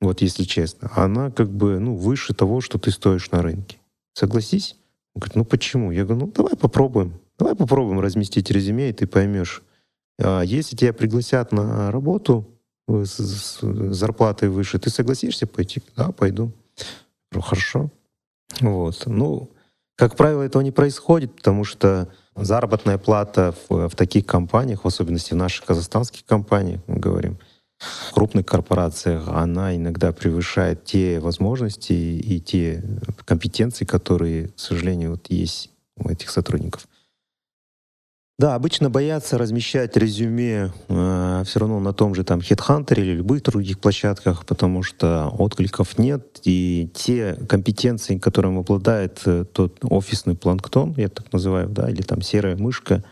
вот 0.00 0.20
если 0.20 0.44
честно, 0.44 0.90
она 0.94 1.30
как 1.30 1.50
бы 1.50 1.78
ну, 1.78 1.96
выше 1.96 2.34
того, 2.34 2.60
что 2.60 2.78
ты 2.78 2.90
стоишь 2.90 3.30
на 3.30 3.42
рынке. 3.42 3.78
Согласись? 4.14 4.76
Он 5.14 5.20
говорит, 5.20 5.36
ну 5.36 5.44
почему? 5.44 5.90
Я 5.90 6.04
говорю, 6.04 6.26
ну 6.26 6.32
давай 6.32 6.56
попробуем. 6.56 7.14
Давай 7.38 7.54
попробуем 7.54 8.00
разместить 8.00 8.50
резюме, 8.50 8.90
и 8.90 8.92
ты 8.92 9.06
поймешь. 9.06 9.62
А 10.20 10.42
если 10.42 10.76
тебя 10.76 10.92
пригласят 10.92 11.52
на 11.52 11.90
работу 11.90 12.46
с, 12.88 13.60
зарплатой 13.60 14.48
выше, 14.48 14.78
ты 14.78 14.90
согласишься 14.90 15.46
пойти? 15.46 15.82
Да, 15.96 16.10
пойду. 16.10 16.52
Ну, 17.32 17.40
хорошо. 17.40 17.90
Вот. 18.60 19.02
Ну, 19.06 19.50
как 19.96 20.16
правило, 20.16 20.42
этого 20.42 20.62
не 20.62 20.70
происходит, 20.70 21.34
потому 21.34 21.64
что 21.64 22.08
заработная 22.34 22.98
плата 22.98 23.54
в, 23.68 23.88
в 23.88 23.96
таких 23.96 24.26
компаниях, 24.26 24.84
в 24.84 24.86
особенности 24.86 25.34
в 25.34 25.36
наших 25.36 25.66
казахстанских 25.66 26.24
компаниях, 26.24 26.80
мы 26.86 26.96
говорим, 26.96 27.38
в 27.78 28.12
крупных 28.12 28.44
корпорациях, 28.46 29.28
она 29.28 29.76
иногда 29.76 30.12
превышает 30.12 30.84
те 30.84 31.20
возможности 31.20 31.92
и 31.92 32.40
те 32.40 32.82
компетенции, 33.24 33.84
которые, 33.84 34.48
к 34.48 34.58
сожалению, 34.58 35.12
вот 35.12 35.26
есть 35.30 35.70
у 35.96 36.08
этих 36.08 36.30
сотрудников. 36.30 36.88
Да, 38.38 38.54
обычно 38.54 38.88
боятся 38.88 39.36
размещать 39.36 39.96
резюме 39.96 40.72
э, 40.88 41.42
все 41.44 41.58
равно 41.58 41.80
на 41.80 41.92
том 41.92 42.14
же 42.14 42.22
там 42.22 42.38
Headhunter 42.38 42.94
или 42.94 43.14
любых 43.14 43.42
других 43.42 43.80
площадках, 43.80 44.46
потому 44.46 44.84
что 44.84 45.28
откликов 45.36 45.98
нет, 45.98 46.38
и 46.44 46.88
те 46.94 47.34
компетенции, 47.48 48.16
которым 48.16 48.58
обладает 48.58 49.22
э, 49.26 49.44
тот 49.44 49.80
офисный 49.82 50.36
планктон, 50.36 50.94
я 50.96 51.08
так 51.08 51.32
называю, 51.32 51.68
да, 51.68 51.90
или 51.90 52.02
там 52.02 52.22
серая 52.22 52.56
мышка, 52.56 53.02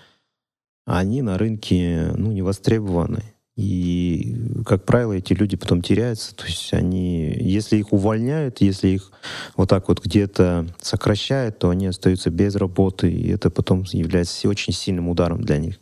они 0.85 1.23
на 1.23 1.37
рынке 1.39 2.13
ну, 2.15 2.31
не 2.31 2.43
востребованы. 2.43 3.36
И, 3.57 4.37
как 4.67 4.85
правило, 4.85 5.15
эти 5.15 5.33
люди 5.33 5.57
потом 5.57 5.81
теряются. 5.81 6.37
То 6.37 6.45
есть 6.45 6.75
они, 6.75 7.35
если 7.41 7.79
их 7.79 7.93
увольняют, 7.93 8.61
если 8.61 8.89
их 8.89 9.11
вот 9.57 9.71
так 9.71 9.89
вот 9.89 10.05
где-то 10.05 10.67
сокращают, 10.79 11.59
то 11.59 11.71
они 11.71 11.87
остаются 11.87 12.29
без 12.29 12.55
работы, 12.57 13.11
и 13.11 13.31
это 13.31 13.49
потом 13.49 13.85
является 13.91 14.47
очень 14.49 14.75
сильным 14.75 15.09
ударом 15.09 15.41
для 15.41 15.57
них. 15.57 15.81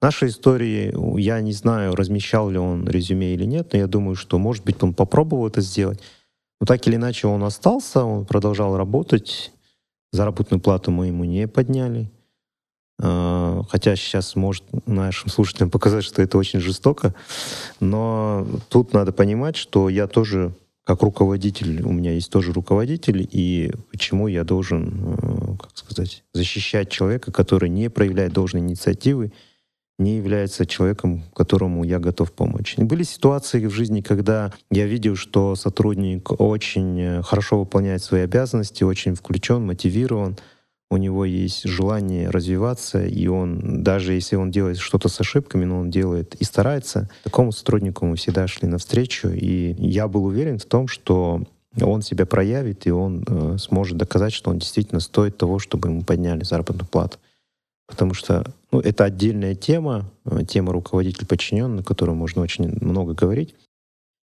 Нашей 0.00 0.28
истории, 0.28 0.94
я 1.20 1.40
не 1.40 1.52
знаю, 1.52 1.96
размещал 1.96 2.50
ли 2.50 2.58
он 2.58 2.88
резюме 2.88 3.34
или 3.34 3.44
нет, 3.44 3.72
но 3.72 3.80
я 3.80 3.88
думаю, 3.88 4.14
что, 4.14 4.38
может 4.38 4.64
быть, 4.64 4.80
он 4.80 4.94
попробовал 4.94 5.48
это 5.48 5.60
сделать. 5.60 6.00
Но 6.60 6.66
так 6.66 6.86
или 6.86 6.94
иначе 6.94 7.26
он 7.26 7.42
остался, 7.42 8.04
он 8.04 8.26
продолжал 8.26 8.76
работать, 8.76 9.52
заработную 10.12 10.60
плату 10.60 10.92
мы 10.92 11.08
ему 11.08 11.24
не 11.24 11.48
подняли. 11.48 12.08
А, 13.00 13.62
хотя 13.68 13.94
сейчас 13.96 14.34
может 14.34 14.64
нашим 14.86 15.28
слушателям 15.28 15.70
показать, 15.70 16.04
что 16.04 16.22
это 16.22 16.38
очень 16.38 16.60
жестоко. 16.60 17.14
Но 17.80 18.46
тут 18.68 18.92
надо 18.92 19.12
понимать, 19.12 19.56
что 19.56 19.88
я 19.88 20.06
тоже, 20.06 20.52
как 20.84 21.02
руководитель, 21.02 21.82
у 21.82 21.92
меня 21.92 22.12
есть 22.12 22.30
тоже 22.30 22.52
руководитель, 22.52 23.26
и 23.30 23.70
почему 23.90 24.26
я 24.26 24.42
должен, 24.44 25.16
э, 25.16 25.56
как 25.60 25.70
сказать, 25.76 26.24
защищать 26.32 26.90
человека, 26.90 27.30
который 27.30 27.68
не 27.68 27.88
проявляет 27.88 28.32
должной 28.32 28.62
инициативы, 28.62 29.32
не 29.98 30.16
является 30.16 30.64
человеком, 30.64 31.24
которому 31.34 31.82
я 31.82 31.98
готов 31.98 32.32
помочь. 32.32 32.76
Были 32.76 33.02
ситуации 33.02 33.66
в 33.66 33.72
жизни, 33.72 34.00
когда 34.00 34.52
я 34.70 34.86
видел, 34.86 35.16
что 35.16 35.54
сотрудник 35.56 36.40
очень 36.40 37.00
э, 37.00 37.22
хорошо 37.22 37.60
выполняет 37.60 38.02
свои 38.02 38.22
обязанности, 38.22 38.82
очень 38.82 39.14
включен, 39.14 39.66
мотивирован, 39.66 40.36
у 40.90 40.96
него 40.96 41.24
есть 41.24 41.64
желание 41.64 42.30
развиваться, 42.30 43.04
и 43.04 43.26
он, 43.26 43.82
даже 43.82 44.14
если 44.14 44.36
он 44.36 44.50
делает 44.50 44.78
что-то 44.78 45.08
с 45.08 45.20
ошибками, 45.20 45.64
но 45.64 45.80
он 45.80 45.90
делает 45.90 46.34
и 46.36 46.44
старается, 46.44 47.10
такому 47.24 47.52
сотруднику 47.52 48.06
мы 48.06 48.16
всегда 48.16 48.46
шли 48.46 48.68
навстречу, 48.68 49.28
и 49.28 49.74
я 49.78 50.08
был 50.08 50.24
уверен 50.24 50.58
в 50.58 50.64
том, 50.64 50.88
что 50.88 51.42
он 51.80 52.02
себя 52.02 52.26
проявит, 52.26 52.86
и 52.86 52.90
он 52.90 53.24
э, 53.26 53.58
сможет 53.58 53.98
доказать, 53.98 54.32
что 54.32 54.50
он 54.50 54.58
действительно 54.58 55.00
стоит 55.00 55.36
того, 55.36 55.58
чтобы 55.58 55.88
ему 55.88 56.02
подняли 56.02 56.42
заработную 56.42 56.88
плату. 56.88 57.18
Потому 57.86 58.14
что 58.14 58.44
ну, 58.72 58.80
это 58.80 59.04
отдельная 59.04 59.54
тема, 59.54 60.10
э, 60.24 60.44
тема 60.44 60.72
руководитель 60.72 61.26
подчиненный, 61.26 61.82
о 61.82 61.84
которой 61.84 62.16
можно 62.16 62.42
очень 62.42 62.68
много 62.80 63.14
говорить. 63.14 63.54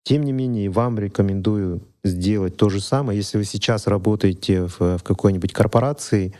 Тем 0.04 0.24
не 0.24 0.32
менее, 0.32 0.70
вам 0.70 0.98
рекомендую 0.98 1.82
сделать 2.08 2.56
то 2.56 2.68
же 2.68 2.80
самое. 2.80 3.18
Если 3.18 3.38
вы 3.38 3.44
сейчас 3.44 3.86
работаете 3.86 4.66
в, 4.66 4.98
в 4.98 5.02
какой-нибудь 5.02 5.52
корпорации, 5.52 6.34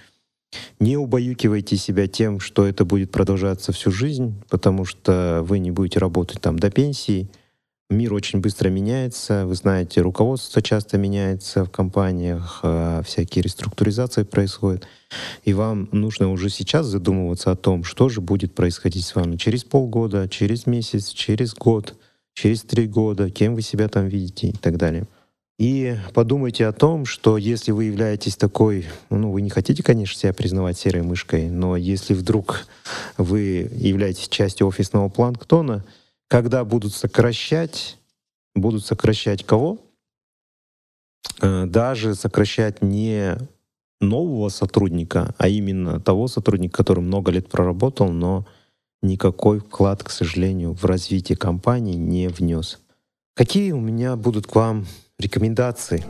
не 0.80 0.96
убаюкивайте 0.96 1.76
себя 1.76 2.06
тем, 2.06 2.40
что 2.40 2.66
это 2.66 2.84
будет 2.84 3.10
продолжаться 3.10 3.72
всю 3.72 3.90
жизнь, 3.90 4.34
потому 4.48 4.84
что 4.84 5.42
вы 5.44 5.58
не 5.58 5.70
будете 5.70 5.98
работать 5.98 6.40
там 6.40 6.58
до 6.58 6.70
пенсии. 6.70 7.28
Мир 7.90 8.12
очень 8.12 8.40
быстро 8.40 8.68
меняется. 8.68 9.46
Вы 9.46 9.54
знаете, 9.54 10.02
руководство 10.02 10.60
часто 10.60 10.98
меняется 10.98 11.64
в 11.64 11.70
компаниях, 11.70 12.60
а 12.62 13.02
всякие 13.02 13.42
реструктуризации 13.42 14.24
происходят. 14.24 14.86
И 15.44 15.54
вам 15.54 15.88
нужно 15.92 16.30
уже 16.30 16.50
сейчас 16.50 16.86
задумываться 16.86 17.50
о 17.50 17.56
том, 17.56 17.84
что 17.84 18.10
же 18.10 18.20
будет 18.20 18.54
происходить 18.54 19.06
с 19.06 19.14
вами 19.14 19.36
через 19.36 19.64
полгода, 19.64 20.28
через 20.28 20.66
месяц, 20.66 21.08
через 21.08 21.54
год, 21.54 21.94
через 22.34 22.62
три 22.62 22.86
года, 22.86 23.30
кем 23.30 23.54
вы 23.54 23.62
себя 23.62 23.88
там 23.88 24.06
видите 24.06 24.48
и 24.48 24.52
так 24.52 24.76
далее. 24.76 25.06
И 25.58 25.96
подумайте 26.14 26.66
о 26.66 26.72
том, 26.72 27.04
что 27.04 27.36
если 27.36 27.72
вы 27.72 27.84
являетесь 27.84 28.36
такой, 28.36 28.86
ну, 29.10 29.32
вы 29.32 29.42
не 29.42 29.50
хотите, 29.50 29.82
конечно, 29.82 30.16
себя 30.16 30.32
признавать 30.32 30.78
серой 30.78 31.02
мышкой, 31.02 31.50
но 31.50 31.76
если 31.76 32.14
вдруг 32.14 32.68
вы 33.16 33.68
являетесь 33.74 34.28
частью 34.28 34.68
офисного 34.68 35.08
планктона, 35.08 35.84
когда 36.28 36.64
будут 36.64 36.94
сокращать, 36.94 37.98
будут 38.54 38.86
сокращать 38.86 39.44
кого? 39.44 39.80
Э, 41.40 41.66
даже 41.66 42.14
сокращать 42.14 42.80
не 42.80 43.36
нового 44.00 44.50
сотрудника, 44.50 45.34
а 45.38 45.48
именно 45.48 46.00
того 46.00 46.28
сотрудника, 46.28 46.76
который 46.76 47.00
много 47.00 47.32
лет 47.32 47.48
проработал, 47.48 48.10
но 48.10 48.46
никакой 49.02 49.58
вклад, 49.58 50.04
к 50.04 50.10
сожалению, 50.10 50.72
в 50.74 50.84
развитие 50.84 51.36
компании 51.36 51.94
не 51.94 52.28
внес. 52.28 52.78
Какие 53.34 53.72
у 53.72 53.80
меня 53.80 54.14
будут 54.14 54.46
к 54.46 54.54
вам 54.54 54.86
Рекомендации. 55.20 56.04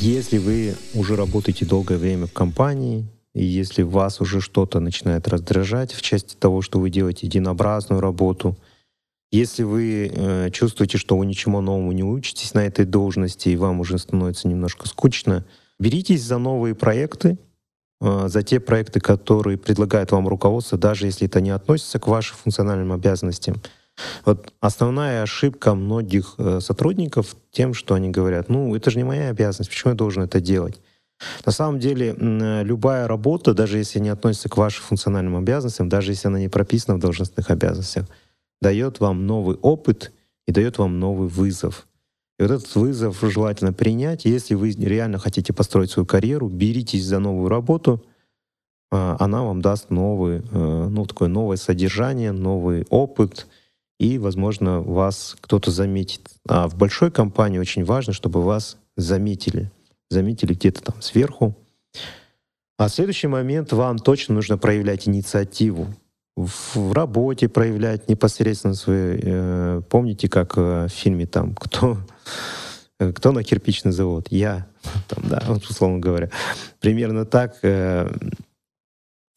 Если 0.00 0.36
вы 0.36 0.74
уже 0.92 1.16
работаете 1.16 1.64
долгое 1.64 1.96
время 1.96 2.26
в 2.26 2.32
компании, 2.34 3.06
и 3.34 3.42
если 3.42 3.80
вас 3.80 4.20
уже 4.20 4.42
что-то 4.42 4.80
начинает 4.80 5.28
раздражать 5.28 5.94
в 5.94 6.02
части 6.02 6.36
того, 6.36 6.60
что 6.60 6.78
вы 6.78 6.90
делаете 6.90 7.26
единообразную 7.26 8.02
работу, 8.02 8.54
если 9.30 9.62
вы 9.62 10.12
э, 10.14 10.50
чувствуете, 10.50 10.98
что 10.98 11.16
вы 11.16 11.24
ничему 11.24 11.62
новому 11.62 11.92
не 11.92 12.04
учитесь 12.04 12.52
на 12.52 12.66
этой 12.66 12.84
должности, 12.84 13.48
и 13.48 13.56
вам 13.56 13.80
уже 13.80 13.96
становится 13.96 14.48
немножко 14.48 14.86
скучно, 14.86 15.46
беритесь 15.80 16.22
за 16.22 16.36
новые 16.36 16.74
проекты, 16.74 17.38
э, 18.02 18.28
за 18.28 18.42
те 18.42 18.60
проекты, 18.60 19.00
которые 19.00 19.56
предлагает 19.56 20.12
вам 20.12 20.28
руководство, 20.28 20.76
даже 20.76 21.06
если 21.06 21.28
это 21.28 21.40
не 21.40 21.48
относится 21.48 21.98
к 21.98 22.08
вашим 22.08 22.36
функциональным 22.36 22.92
обязанностям— 22.92 23.54
вот 24.24 24.52
основная 24.60 25.22
ошибка 25.22 25.74
многих 25.74 26.34
э, 26.38 26.60
сотрудников 26.60 27.36
тем, 27.50 27.74
что 27.74 27.94
они 27.94 28.10
говорят, 28.10 28.48
ну, 28.48 28.74
это 28.74 28.90
же 28.90 28.98
не 28.98 29.04
моя 29.04 29.28
обязанность, 29.28 29.70
почему 29.70 29.92
я 29.92 29.96
должен 29.96 30.22
это 30.22 30.40
делать? 30.40 30.80
На 31.46 31.52
самом 31.52 31.78
деле, 31.78 32.16
любая 32.18 33.06
работа, 33.06 33.54
даже 33.54 33.78
если 33.78 34.00
не 34.00 34.08
относится 34.08 34.48
к 34.48 34.56
вашим 34.56 34.82
функциональным 34.82 35.36
обязанностям, 35.36 35.88
даже 35.88 36.10
если 36.12 36.26
она 36.26 36.40
не 36.40 36.48
прописана 36.48 36.98
в 36.98 37.00
должностных 37.00 37.48
обязанностях, 37.50 38.06
дает 38.60 38.98
вам 38.98 39.26
новый 39.26 39.56
опыт 39.56 40.12
и 40.46 40.52
дает 40.52 40.78
вам 40.78 40.98
новый 40.98 41.28
вызов. 41.28 41.86
И 42.40 42.42
вот 42.42 42.50
этот 42.50 42.74
вызов 42.74 43.20
желательно 43.22 43.72
принять. 43.72 44.24
Если 44.24 44.54
вы 44.54 44.72
реально 44.72 45.18
хотите 45.18 45.52
построить 45.52 45.92
свою 45.92 46.06
карьеру, 46.06 46.48
беритесь 46.48 47.04
за 47.04 47.20
новую 47.20 47.48
работу, 47.48 48.04
а, 48.90 49.16
она 49.20 49.44
вам 49.44 49.62
даст 49.62 49.90
новый, 49.90 50.38
э, 50.38 50.88
ну, 50.90 51.06
такое 51.06 51.28
новое 51.28 51.56
содержание, 51.56 52.32
новый 52.32 52.84
опыт— 52.90 53.46
и, 53.98 54.18
возможно, 54.18 54.80
вас 54.80 55.36
кто-то 55.40 55.70
заметит. 55.70 56.28
А 56.48 56.68
в 56.68 56.76
большой 56.76 57.10
компании 57.10 57.58
очень 57.58 57.84
важно, 57.84 58.12
чтобы 58.12 58.42
вас 58.42 58.76
заметили. 58.96 59.70
Заметили 60.10 60.54
где-то 60.54 60.82
там 60.82 61.00
сверху. 61.00 61.56
А 62.78 62.88
следующий 62.88 63.28
момент 63.28 63.72
вам 63.72 63.98
точно 63.98 64.34
нужно 64.34 64.58
проявлять 64.58 65.08
инициативу 65.08 65.94
в 66.36 66.92
работе 66.92 67.48
проявлять 67.48 68.08
непосредственно 68.08 68.74
свои. 68.74 69.18
Э, 69.22 69.82
помните, 69.88 70.28
как 70.28 70.54
э, 70.56 70.86
в 70.86 70.92
фильме 70.92 71.26
там 71.26 71.54
кто 71.54 71.98
э, 72.98 73.12
кто 73.14 73.32
на 73.32 73.44
кирпичный 73.44 73.92
завод? 73.92 74.26
Я, 74.30 74.66
там, 75.08 75.24
да, 75.28 75.42
условно 75.68 75.98
говоря. 75.98 76.30
Примерно 76.80 77.24
так. 77.24 77.56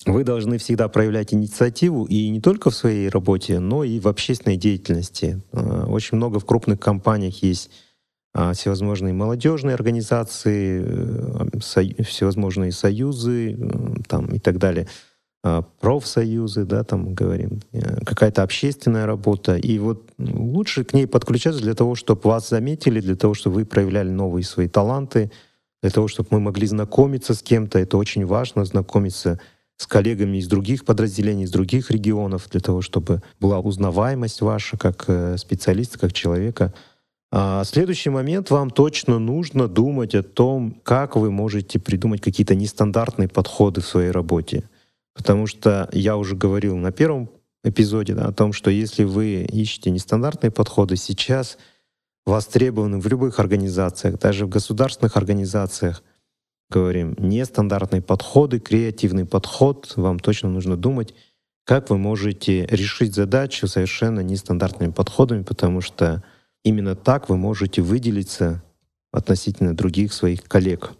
Вы 0.05 0.23
должны 0.23 0.57
всегда 0.57 0.87
проявлять 0.87 1.33
инициативу 1.33 2.05
и 2.05 2.29
не 2.29 2.41
только 2.41 2.69
в 2.69 2.75
своей 2.75 3.09
работе, 3.09 3.59
но 3.59 3.83
и 3.83 3.99
в 3.99 4.07
общественной 4.07 4.57
деятельности. 4.57 5.41
Очень 5.51 6.17
много 6.17 6.39
в 6.39 6.45
крупных 6.45 6.79
компаниях 6.79 7.41
есть 7.41 7.71
а, 8.33 8.53
всевозможные 8.53 9.13
молодежные 9.13 9.73
организации, 9.73 10.83
всевозможные 12.03 12.73
союзы 12.73 13.57
там, 14.07 14.27
и 14.27 14.39
так 14.39 14.57
далее. 14.57 14.87
А, 15.47 15.61
профсоюзы, 15.61 16.65
да, 16.65 16.83
там 16.83 17.13
говорим, 17.13 17.61
э, 17.71 18.03
какая-то 18.03 18.41
общественная 18.41 19.05
работа. 19.05 19.55
И 19.55 19.77
вот 19.77 20.09
лучше 20.17 20.83
к 20.83 20.93
ней 20.93 21.05
подключаться 21.05 21.61
для 21.61 21.75
того, 21.75 21.93
чтобы 21.93 22.21
вас 22.23 22.49
заметили, 22.49 22.99
для 22.99 23.15
того, 23.15 23.35
чтобы 23.35 23.57
вы 23.57 23.65
проявляли 23.65 24.09
новые 24.09 24.43
свои 24.43 24.67
таланты, 24.67 25.31
для 25.83 25.91
того, 25.91 26.07
чтобы 26.07 26.29
мы 26.31 26.39
могли 26.39 26.65
знакомиться 26.65 27.35
с 27.35 27.43
кем-то. 27.43 27.77
Это 27.77 27.95
очень 27.97 28.25
важно, 28.25 28.65
знакомиться 28.65 29.35
с 29.35 29.39
коллегами 29.87 30.37
из 30.37 30.47
других 30.47 30.85
подразделений, 30.85 31.43
из 31.43 31.51
других 31.51 31.91
регионов, 31.91 32.49
для 32.49 32.61
того, 32.61 32.81
чтобы 32.81 33.21
была 33.39 33.59
узнаваемость 33.59 34.41
ваша 34.41 34.77
как 34.77 35.05
э, 35.07 35.37
специалиста, 35.37 35.99
как 35.99 36.13
человека. 36.13 36.73
А 37.31 37.63
следующий 37.65 38.09
момент, 38.09 38.49
вам 38.49 38.69
точно 38.69 39.19
нужно 39.19 39.67
думать 39.67 40.15
о 40.15 40.23
том, 40.23 40.79
как 40.83 41.17
вы 41.17 41.31
можете 41.31 41.79
придумать 41.79 42.21
какие-то 42.21 42.55
нестандартные 42.55 43.27
подходы 43.27 43.81
в 43.81 43.87
своей 43.87 44.11
работе. 44.11 44.69
Потому 45.13 45.47
что 45.47 45.89
я 45.91 46.15
уже 46.15 46.35
говорил 46.35 46.77
на 46.77 46.91
первом 46.91 47.29
эпизоде 47.63 48.13
да, 48.13 48.27
о 48.27 48.31
том, 48.31 48.53
что 48.53 48.69
если 48.69 49.03
вы 49.03 49.43
ищете 49.43 49.89
нестандартные 49.89 50.51
подходы, 50.51 50.95
сейчас 50.95 51.57
востребованы 52.25 52.99
в 52.99 53.07
любых 53.07 53.39
организациях, 53.39 54.19
даже 54.19 54.45
в 54.45 54.49
государственных 54.49 55.17
организациях, 55.17 56.03
говорим, 56.69 57.15
нестандартные 57.17 58.01
подходы, 58.01 58.59
креативный 58.59 59.25
подход, 59.25 59.93
вам 59.95 60.19
точно 60.19 60.49
нужно 60.49 60.77
думать, 60.77 61.13
как 61.63 61.89
вы 61.89 61.97
можете 61.97 62.65
решить 62.67 63.15
задачу 63.15 63.67
совершенно 63.67 64.19
нестандартными 64.19 64.91
подходами, 64.91 65.43
потому 65.43 65.81
что 65.81 66.23
именно 66.63 66.95
так 66.95 67.29
вы 67.29 67.37
можете 67.37 67.81
выделиться 67.81 68.63
относительно 69.11 69.75
других 69.75 70.13
своих 70.13 70.43
коллег. 70.43 70.91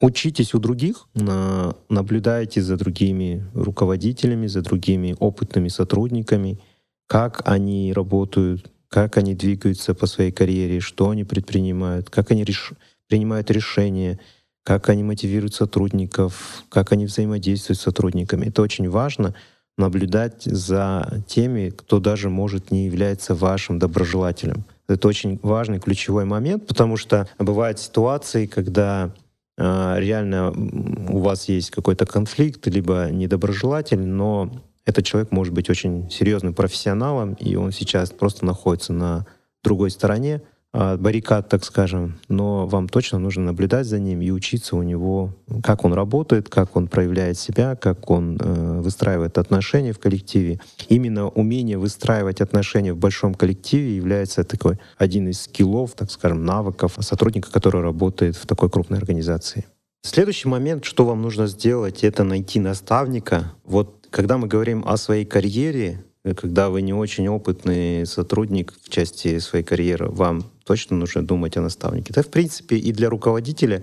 Учитесь 0.00 0.52
у 0.52 0.58
других, 0.58 1.08
наблюдайте 1.14 2.60
за 2.60 2.76
другими 2.76 3.46
руководителями, 3.54 4.48
за 4.48 4.62
другими 4.62 5.16
опытными 5.18 5.68
сотрудниками, 5.68 6.60
как 7.06 7.42
они 7.44 7.92
работают, 7.92 8.70
как 8.88 9.16
они 9.16 9.34
двигаются 9.34 9.94
по 9.94 10.06
своей 10.06 10.32
карьере, 10.32 10.80
что 10.80 11.10
они 11.10 11.24
предпринимают, 11.24 12.10
как 12.10 12.30
они 12.30 12.44
реш... 12.44 12.72
принимают 13.08 13.50
решения, 13.50 14.18
как 14.64 14.88
они 14.88 15.02
мотивируют 15.02 15.54
сотрудников, 15.54 16.64
как 16.68 16.92
они 16.92 17.06
взаимодействуют 17.06 17.78
с 17.78 17.82
сотрудниками. 17.82 18.46
Это 18.46 18.62
очень 18.62 18.88
важно 18.88 19.34
наблюдать 19.78 20.44
за 20.44 21.24
теми, 21.26 21.70
кто 21.70 21.98
даже 21.98 22.28
может 22.28 22.70
не 22.70 22.86
являться 22.86 23.34
вашим 23.34 23.78
доброжелателем. 23.78 24.64
Это 24.88 25.08
очень 25.08 25.40
важный 25.42 25.80
ключевой 25.80 26.24
момент, 26.24 26.66
потому 26.66 26.96
что 26.96 27.26
бывают 27.38 27.78
ситуации, 27.78 28.46
когда 28.46 29.14
а, 29.58 29.96
реально 29.98 30.50
у 30.50 31.18
вас 31.18 31.48
есть 31.48 31.70
какой-то 31.70 32.06
конфликт, 32.06 32.66
либо 32.66 33.08
недоброжелатель, 33.10 34.00
но 34.00 34.62
этот 34.84 35.04
человек 35.04 35.30
может 35.30 35.54
быть 35.54 35.70
очень 35.70 36.10
серьезным 36.10 36.54
профессионалом, 36.54 37.34
и 37.34 37.54
он 37.54 37.72
сейчас 37.72 38.10
просто 38.10 38.44
находится 38.44 38.92
на 38.92 39.26
другой 39.62 39.90
стороне, 39.90 40.42
баррикад, 40.72 41.48
так 41.48 41.64
скажем, 41.64 42.18
но 42.28 42.66
вам 42.66 42.88
точно 42.88 43.18
нужно 43.18 43.44
наблюдать 43.44 43.86
за 43.86 43.98
ним 43.98 44.22
и 44.22 44.30
учиться 44.30 44.74
у 44.76 44.82
него, 44.82 45.34
как 45.62 45.84
он 45.84 45.92
работает, 45.92 46.48
как 46.48 46.76
он 46.76 46.88
проявляет 46.88 47.38
себя, 47.38 47.76
как 47.76 48.10
он 48.10 48.38
э, 48.40 48.80
выстраивает 48.80 49.36
отношения 49.36 49.92
в 49.92 49.98
коллективе. 49.98 50.60
Именно 50.88 51.28
умение 51.28 51.76
выстраивать 51.76 52.40
отношения 52.40 52.94
в 52.94 52.96
большом 52.96 53.34
коллективе 53.34 53.96
является 53.96 54.44
такой 54.44 54.78
один 54.96 55.28
из 55.28 55.42
скиллов, 55.42 55.92
так 55.92 56.10
скажем, 56.10 56.44
навыков 56.46 56.96
сотрудника, 57.00 57.52
который 57.52 57.82
работает 57.82 58.36
в 58.36 58.46
такой 58.46 58.70
крупной 58.70 58.98
организации. 58.98 59.66
Следующий 60.04 60.48
момент, 60.48 60.84
что 60.84 61.04
вам 61.04 61.22
нужно 61.22 61.46
сделать, 61.46 62.02
это 62.02 62.24
найти 62.24 62.58
наставника. 62.58 63.52
Вот 63.64 64.08
когда 64.10 64.36
мы 64.36 64.48
говорим 64.48 64.84
о 64.86 64.96
своей 64.96 65.24
карьере, 65.24 66.04
когда 66.36 66.70
вы 66.70 66.82
не 66.82 66.92
очень 66.92 67.28
опытный 67.28 68.06
сотрудник 68.06 68.74
в 68.82 68.88
части 68.88 69.38
своей 69.38 69.64
карьеры, 69.64 70.08
вам 70.08 70.44
точно 70.64 70.96
нужно 70.96 71.22
думать 71.22 71.56
о 71.56 71.62
наставнике. 71.62 72.10
Это, 72.10 72.22
в 72.22 72.28
принципе, 72.28 72.76
и 72.76 72.92
для 72.92 73.10
руководителя, 73.10 73.82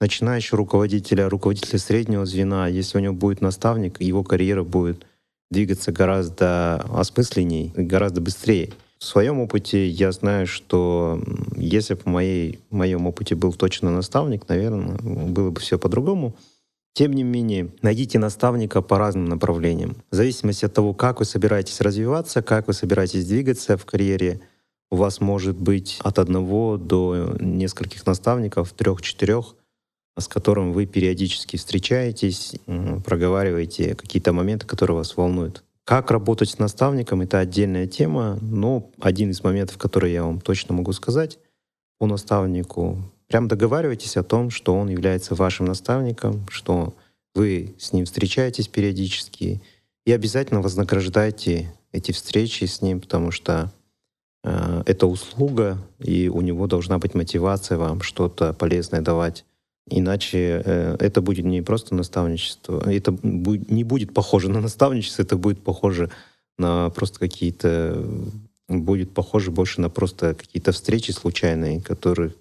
начинающего 0.00 0.58
руководителя, 0.58 1.28
руководителя 1.28 1.78
среднего 1.78 2.26
звена, 2.26 2.68
если 2.68 2.98
у 2.98 3.00
него 3.00 3.14
будет 3.14 3.40
наставник, 3.40 4.00
его 4.00 4.22
карьера 4.22 4.62
будет 4.62 5.06
двигаться 5.50 5.92
гораздо 5.92 6.76
осмысленней, 6.92 7.72
гораздо 7.74 8.20
быстрее. 8.20 8.70
В 8.98 9.04
своем 9.04 9.38
опыте 9.38 9.88
я 9.88 10.10
знаю, 10.10 10.46
что 10.46 11.22
если 11.56 11.94
бы 11.94 12.00
в 12.00 12.06
моей, 12.06 12.60
в 12.68 12.74
моем 12.74 13.06
опыте 13.06 13.36
был 13.36 13.52
точно 13.52 13.90
наставник, 13.90 14.48
наверное, 14.48 14.98
было 14.98 15.50
бы 15.50 15.60
все 15.60 15.78
по-другому. 15.78 16.34
Тем 16.94 17.12
не 17.12 17.22
менее, 17.22 17.68
найдите 17.80 18.18
наставника 18.18 18.82
по 18.82 18.98
разным 18.98 19.26
направлениям. 19.26 19.96
В 20.10 20.16
зависимости 20.16 20.64
от 20.64 20.74
того, 20.74 20.94
как 20.94 21.20
вы 21.20 21.26
собираетесь 21.26 21.80
развиваться, 21.80 22.42
как 22.42 22.66
вы 22.66 22.72
собираетесь 22.72 23.24
двигаться 23.24 23.76
в 23.76 23.84
карьере, 23.84 24.40
у 24.90 24.96
вас 24.96 25.20
может 25.20 25.56
быть 25.56 25.98
от 26.02 26.18
одного 26.18 26.76
до 26.76 27.36
нескольких 27.40 28.06
наставников, 28.06 28.72
трех-четырех, 28.72 29.54
с 30.18 30.28
которым 30.28 30.72
вы 30.72 30.86
периодически 30.86 31.56
встречаетесь, 31.56 32.54
проговариваете 33.04 33.94
какие-то 33.94 34.32
моменты, 34.32 34.66
которые 34.66 34.96
вас 34.96 35.16
волнуют. 35.16 35.62
Как 35.84 36.10
работать 36.10 36.50
с 36.50 36.58
наставником— 36.58 37.20
это 37.22 37.38
отдельная 37.38 37.86
тема, 37.86 38.38
но 38.42 38.90
один 39.00 39.30
из 39.30 39.42
моментов, 39.42 39.78
который 39.78 40.12
я 40.12 40.24
вам 40.24 40.40
точно 40.40 40.74
могу 40.74 40.92
сказать 40.92 41.38
по 41.98 42.06
наставнику, 42.06 42.98
Прям 43.28 43.46
договаривайтесь 43.46 44.16
о 44.16 44.22
том, 44.24 44.50
что 44.50 44.74
он 44.74 44.88
является 44.88 45.34
вашим 45.34 45.66
наставником, 45.66 46.46
что 46.50 46.94
вы 47.34 47.74
с 47.78 47.92
ним 47.92 48.06
встречаетесь 48.06 48.68
периодически, 48.68 49.60
и 50.06 50.12
обязательно 50.12 50.62
вознаграждайте 50.62 51.74
эти 51.92 52.12
встречи 52.12 52.64
с 52.64 52.80
ним, 52.80 53.00
потому 53.00 53.30
что 53.30 53.70
э, 54.44 54.82
это 54.86 55.06
услуга, 55.06 55.78
и 55.98 56.28
у 56.28 56.40
него 56.40 56.66
должна 56.66 56.98
быть 56.98 57.14
мотивация 57.14 57.78
вам 57.78 58.02
что-то 58.02 58.52
полезное 58.52 59.00
давать. 59.00 59.44
Иначе 59.90 60.62
э, 60.64 60.96
это 61.00 61.20
будет 61.22 61.44
не 61.44 61.62
просто 61.62 61.94
наставничество, 61.94 62.90
это 62.90 63.12
будет, 63.12 63.70
не 63.70 63.84
будет 63.84 64.14
похоже 64.14 64.50
на 64.50 64.60
наставничество, 64.60 65.22
это 65.22 65.36
будет 65.36 65.62
похоже 65.62 66.10
на 66.58 66.90
просто 66.90 67.18
какие-то, 67.18 68.04
будет 68.68 69.12
похоже 69.12 69.50
больше 69.50 69.80
на 69.80 69.88
просто 69.88 70.34
какие-то 70.34 70.72
встречи 70.72 71.12
случайные, 71.12 71.80
которые 71.80 72.32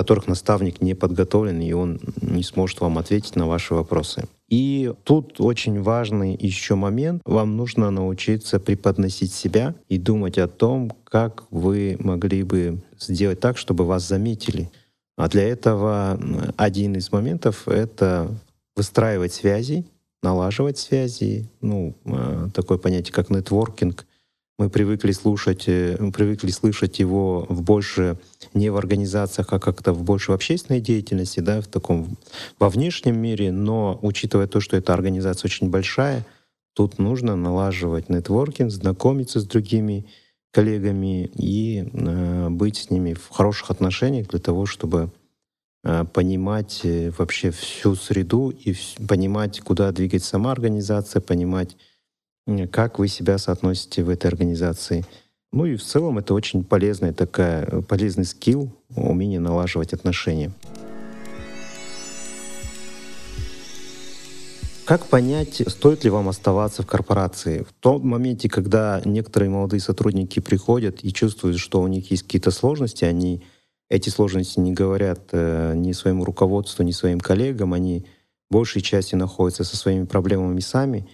которых 0.00 0.28
наставник 0.28 0.80
не 0.80 0.94
подготовлен, 0.94 1.60
и 1.60 1.72
он 1.72 2.00
не 2.22 2.42
сможет 2.42 2.80
вам 2.80 2.96
ответить 2.96 3.36
на 3.36 3.46
ваши 3.46 3.74
вопросы. 3.74 4.24
И 4.50 4.92
тут 5.04 5.40
очень 5.40 5.80
важный 5.80 6.36
еще 6.38 6.74
момент. 6.74 7.22
Вам 7.24 7.56
нужно 7.56 7.90
научиться 7.90 8.58
преподносить 8.58 9.32
себя 9.32 9.74
и 9.88 9.96
думать 9.96 10.38
о 10.38 10.48
том, 10.48 10.92
как 11.04 11.44
вы 11.50 11.96
могли 12.00 12.42
бы 12.42 12.82
сделать 12.98 13.38
так, 13.38 13.56
чтобы 13.56 13.86
вас 13.86 14.06
заметили. 14.06 14.68
А 15.16 15.28
для 15.28 15.44
этого 15.48 16.18
один 16.56 16.96
из 16.96 17.12
моментов— 17.12 17.62
это 17.68 18.28
выстраивать 18.74 19.32
связи, 19.32 19.84
налаживать 20.22 20.78
связи, 20.78 21.48
ну, 21.60 21.94
э, 22.04 22.48
такое 22.52 22.78
понятие, 22.78 23.12
как 23.12 23.30
нетворкинг, 23.30 24.04
мы 24.60 24.68
привыкли 24.68 25.12
слушать, 25.12 25.68
э, 25.68 25.96
привыкли 26.12 26.50
слышать 26.50 26.98
его 26.98 27.46
в 27.48 27.62
больше 27.62 28.18
не 28.52 28.68
в 28.68 28.76
организациях, 28.76 29.54
а 29.54 29.58
как-то 29.58 29.94
в 29.94 30.02
больше 30.02 30.32
в 30.32 30.34
общественной 30.34 30.82
деятельности, 30.82 31.40
да, 31.40 31.62
в 31.62 31.66
таком 31.66 32.18
во 32.58 32.68
внешнем 32.68 33.18
мире, 33.18 33.52
но 33.52 33.98
учитывая 34.02 34.46
то, 34.46 34.60
что 34.60 34.76
эта 34.76 34.92
организация 34.92 35.48
очень 35.48 35.70
большая, 35.70 36.26
тут 36.74 36.98
нужно 36.98 37.36
налаживать 37.36 38.10
нетворкинг, 38.10 38.70
знакомиться 38.70 39.40
с 39.40 39.44
другими 39.44 40.04
коллегами 40.52 41.30
и 41.34 41.88
э, 41.90 42.48
быть 42.50 42.76
с 42.76 42.90
ними 42.90 43.14
в 43.14 43.30
хороших 43.30 43.70
отношениях 43.70 44.28
для 44.28 44.40
того, 44.40 44.66
чтобы 44.66 45.10
э, 45.84 46.04
понимать 46.12 46.80
э, 46.82 47.10
вообще 47.16 47.50
всю 47.50 47.94
среду 47.94 48.50
и 48.50 48.76
понимать, 49.08 49.60
куда 49.60 49.90
двигается 49.90 50.28
сама 50.28 50.52
организация, 50.52 51.22
понимать 51.22 51.78
как 52.70 52.98
вы 52.98 53.08
себя 53.08 53.38
соотносите 53.38 54.02
в 54.02 54.08
этой 54.08 54.26
организации. 54.26 55.04
Ну 55.52 55.66
и 55.66 55.76
в 55.76 55.82
целом 55.82 56.18
это 56.18 56.34
очень 56.34 56.64
полезная 56.64 57.12
такая, 57.12 57.66
полезный 57.82 58.24
скилл, 58.24 58.72
умение 58.94 59.40
налаживать 59.40 59.92
отношения. 59.92 60.52
Как 64.90 65.06
понять, 65.06 65.62
стоит 65.68 66.02
ли 66.02 66.10
вам 66.10 66.28
оставаться 66.28 66.82
в 66.82 66.86
корпорации? 66.86 67.62
В 67.62 67.72
том 67.72 68.04
моменте, 68.04 68.48
когда 68.48 69.00
некоторые 69.04 69.48
молодые 69.48 69.80
сотрудники 69.80 70.40
приходят 70.40 71.04
и 71.04 71.12
чувствуют, 71.12 71.58
что 71.58 71.80
у 71.80 71.86
них 71.86 72.10
есть 72.10 72.24
какие-то 72.24 72.50
сложности, 72.50 73.04
они 73.04 73.44
эти 73.88 74.08
сложности 74.08 74.58
не 74.58 74.72
говорят 74.72 75.28
э, 75.30 75.74
ни 75.76 75.92
своему 75.92 76.24
руководству, 76.24 76.82
ни 76.82 76.90
своим 76.90 77.20
коллегам, 77.20 77.72
они 77.72 78.06
большей 78.50 78.82
части 78.82 79.14
находятся 79.14 79.62
со 79.62 79.76
своими 79.76 80.06
проблемами 80.06 80.58
сами. 80.60 81.08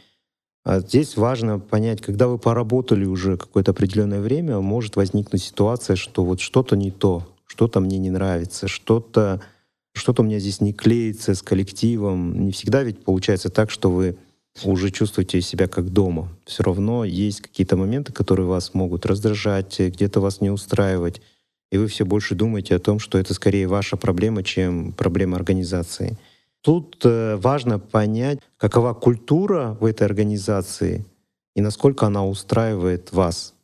А 0.66 0.81
здесь 0.81 1.16
важно 1.16 1.61
понять, 1.61 2.00
когда 2.00 2.26
вы 2.26 2.38
поработали 2.38 3.05
уже 3.05 3.37
какое-то 3.37 3.70
определенное 3.70 4.20
время, 4.20 4.59
может 4.59 4.96
возникнуть 4.96 5.44
ситуация, 5.44 5.94
что 5.94 6.24
вот 6.24 6.40
что-то 6.40 6.74
не 6.74 6.90
то, 6.90 7.22
что-то 7.46 7.79
мне 7.79 7.98
не 7.98 8.11
нравится, 8.11 8.66
что-то 8.66 9.40
что-то 9.92 10.22
у 10.22 10.24
меня 10.24 10.40
здесь 10.40 10.61
не 10.61 10.72
клеится 10.72 11.37
с 11.37 11.42
коллективом. 11.42 12.46
Не 12.46 12.50
всегда 12.50 12.83
ведь 12.83 13.05
получается 13.05 13.48
так, 13.48 13.70
что 13.70 13.92
вы 13.92 14.18
уже 14.64 14.90
чувствуете 14.90 15.40
себя 15.40 15.68
как 15.68 15.90
дома. 15.90 16.29
Все 16.44 16.64
равно 16.64 17.05
есть 17.05 17.42
какие-то 17.42 17.76
моменты, 17.76 18.12
которые 18.12 18.46
вас 18.46 18.74
могут 18.74 19.07
раздражать, 19.07 19.79
где-то 19.79 20.20
вас 20.20 20.40
не 20.40 20.50
устраивать. 20.50 21.22
И 21.70 21.79
вы 21.79 21.87
все 21.87 22.05
больше 22.05 22.35
думаете 22.35 22.74
о 22.74 22.81
том, 22.81 22.98
что 22.98 23.18
это 23.18 23.35
скорее 23.35 23.68
ваша 23.68 23.96
проблема, 23.96 24.42
чем 24.42 24.92
проблема 24.92 25.37
организации. 25.37 26.18
Тут 26.66 27.00
э, 27.05 27.37
важно 27.37 27.79
понять, 27.79 28.40
какова 28.57 28.92
культура 28.92 29.76
в 29.81 29.85
этой 29.85 30.02
организации 30.02 31.05
и 31.55 31.61
насколько 31.61 32.07
она 32.07 32.26
устраивает 32.26 33.12
вас. 33.12 33.55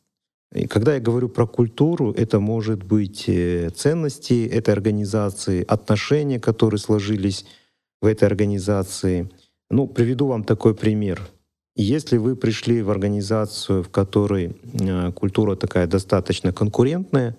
И 0.53 0.67
когда 0.67 0.93
я 0.93 1.01
говорю 1.01 1.27
про 1.27 1.45
культуру, 1.45 2.13
это 2.13 2.39
может 2.39 2.81
быть 2.81 3.25
э, 3.27 3.71
ценности 3.75 4.47
этой 4.47 4.73
организации, 4.73 5.65
отношения, 5.67 6.39
которые 6.39 6.79
сложились 6.79 7.45
в 8.01 8.05
этой 8.05 8.23
организации. 8.23 9.29
Ну, 9.69 9.85
приведу 9.85 10.27
вам 10.27 10.45
такой 10.45 10.73
пример. 10.73 11.29
Если 11.75 12.15
вы 12.15 12.37
пришли 12.37 12.81
в 12.81 12.89
организацию, 12.89 13.83
в 13.83 13.89
которой 13.89 14.55
э, 14.79 15.11
культура 15.11 15.57
такая 15.57 15.87
достаточно 15.87 16.53
конкурентная, 16.53 17.35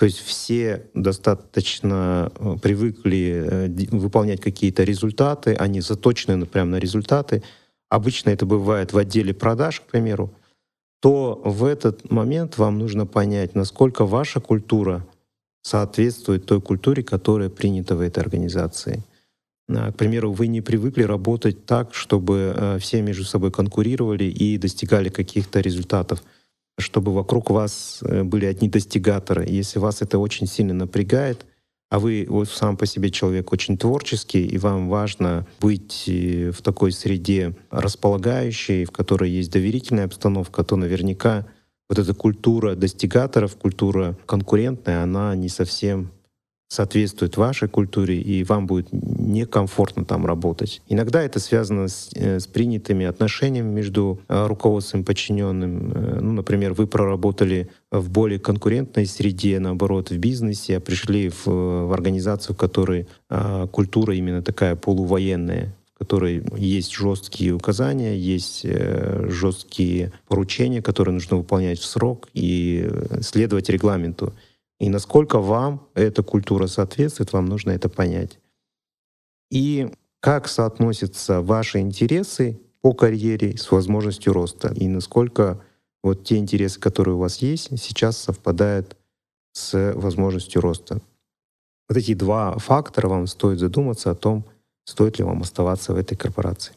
то 0.00 0.06
есть 0.06 0.18
все 0.18 0.86
достаточно 0.94 2.32
э, 2.34 2.56
привыкли 2.60 3.70
выполнять 3.92 4.40
какие-то 4.40 4.82
результаты, 4.82 5.54
они 5.54 5.82
заточены 5.82 6.46
прямо 6.46 6.70
на 6.72 6.76
результаты. 6.76 7.42
Обычно 7.90 8.30
это 8.30 8.46
бывает 8.46 8.92
в 8.92 8.98
отделе 8.98 9.34
продаж, 9.34 9.80
к 9.80 9.84
примеру 9.84 10.32
то 11.00 11.40
в 11.44 11.64
этот 11.64 12.10
момент 12.10 12.58
вам 12.58 12.78
нужно 12.78 13.06
понять, 13.06 13.54
насколько 13.54 14.04
ваша 14.04 14.40
культура 14.40 15.06
соответствует 15.62 16.46
той 16.46 16.60
культуре, 16.60 17.02
которая 17.02 17.48
принята 17.48 17.96
в 17.96 18.00
этой 18.00 18.20
организации. 18.20 19.02
А, 19.68 19.92
к 19.92 19.96
примеру, 19.96 20.32
вы 20.32 20.46
не 20.46 20.60
привыкли 20.60 21.02
работать 21.02 21.64
так, 21.66 21.94
чтобы 21.94 22.54
э, 22.54 22.78
все 22.78 23.02
между 23.02 23.24
собой 23.24 23.50
конкурировали 23.50 24.24
и 24.24 24.58
достигали 24.58 25.08
каких-то 25.08 25.60
результатов, 25.60 26.22
чтобы 26.80 27.12
вокруг 27.12 27.50
вас 27.50 28.00
э, 28.02 28.22
были 28.22 28.46
одни 28.46 28.68
достигаторы. 28.68 29.46
Если 29.48 29.78
вас 29.78 30.02
это 30.02 30.18
очень 30.18 30.46
сильно 30.46 30.74
напрягает, 30.74 31.46
а 31.90 31.98
вы 31.98 32.26
вот 32.28 32.48
сам 32.48 32.76
по 32.76 32.86
себе 32.86 33.10
человек 33.10 33.52
очень 33.52 33.76
творческий, 33.76 34.46
и 34.46 34.58
вам 34.58 34.88
важно 34.88 35.46
быть 35.60 36.04
э, 36.06 36.50
в 36.50 36.62
такой 36.62 36.92
среде 36.92 37.56
располагающей, 37.70 38.84
в 38.84 38.92
которой 38.92 39.30
есть 39.30 39.50
доверительная 39.50 40.04
обстановка, 40.04 40.62
то 40.62 40.76
наверняка 40.76 41.46
вот 41.88 41.98
эта 41.98 42.14
культура 42.14 42.76
достигаторов, 42.76 43.56
культура 43.56 44.16
конкурентная, 44.24 45.02
она 45.02 45.34
не 45.34 45.48
совсем 45.48 46.12
соответствует 46.70 47.36
вашей 47.36 47.68
культуре, 47.68 48.20
и 48.20 48.44
вам 48.44 48.68
будет 48.68 48.88
некомфортно 48.92 50.04
там 50.04 50.24
работать. 50.24 50.80
Иногда 50.88 51.20
это 51.20 51.40
связано 51.40 51.88
с, 51.88 52.10
э, 52.14 52.38
с 52.38 52.46
принятыми 52.46 53.06
отношениями 53.06 53.68
между 53.68 54.20
э, 54.28 54.46
руководством 54.46 55.00
и 55.00 55.04
подчиненным. 55.04 55.92
Э, 55.92 56.20
ну, 56.20 56.32
например, 56.32 56.74
вы 56.74 56.86
проработали 56.86 57.68
в 57.90 58.08
более 58.08 58.38
конкурентной 58.38 59.06
среде, 59.06 59.58
наоборот, 59.58 60.10
в 60.10 60.18
бизнесе, 60.18 60.76
а 60.76 60.80
пришли 60.80 61.28
в, 61.28 61.46
в 61.46 61.92
организацию, 61.92 62.54
в 62.54 62.58
которой 62.58 63.08
э, 63.28 63.66
культура 63.72 64.14
именно 64.14 64.40
такая 64.40 64.76
полувоенная, 64.76 65.74
в 65.96 65.98
которой 65.98 66.44
есть 66.56 66.92
жесткие 66.92 67.52
указания, 67.52 68.16
есть 68.16 68.64
жесткие 68.64 70.12
поручения, 70.28 70.80
которые 70.80 71.14
нужно 71.14 71.36
выполнять 71.36 71.80
в 71.80 71.84
срок 71.84 72.28
и 72.32 72.88
следовать 73.20 73.68
регламенту. 73.68 74.32
И 74.80 74.88
насколько 74.88 75.38
вам 75.38 75.86
эта 75.94 76.22
культура 76.22 76.66
соответствует, 76.66 77.32
вам 77.32 77.46
нужно 77.46 77.70
это 77.70 77.88
понять. 77.88 78.38
И 79.50 79.92
как 80.20 80.48
соотносятся 80.48 81.42
ваши 81.42 81.80
интересы 81.80 82.58
по 82.80 82.94
карьере 82.94 83.58
с 83.58 83.70
возможностью 83.70 84.32
роста, 84.32 84.72
и 84.74 84.88
насколько 84.88 85.62
вот 86.02 86.24
те 86.24 86.38
интересы, 86.38 86.80
которые 86.80 87.16
у 87.16 87.18
вас 87.18 87.38
есть, 87.38 87.78
сейчас 87.78 88.16
совпадают 88.16 88.96
с 89.52 89.92
возможностью 89.94 90.62
роста. 90.62 91.00
Вот 91.88 91.98
эти 91.98 92.14
два 92.14 92.56
фактора 92.56 93.08
вам 93.08 93.26
стоит 93.26 93.58
задуматься 93.58 94.10
о 94.10 94.14
том, 94.14 94.46
стоит 94.84 95.18
ли 95.18 95.24
вам 95.24 95.42
оставаться 95.42 95.92
в 95.92 95.96
этой 95.96 96.16
корпорации. 96.16 96.72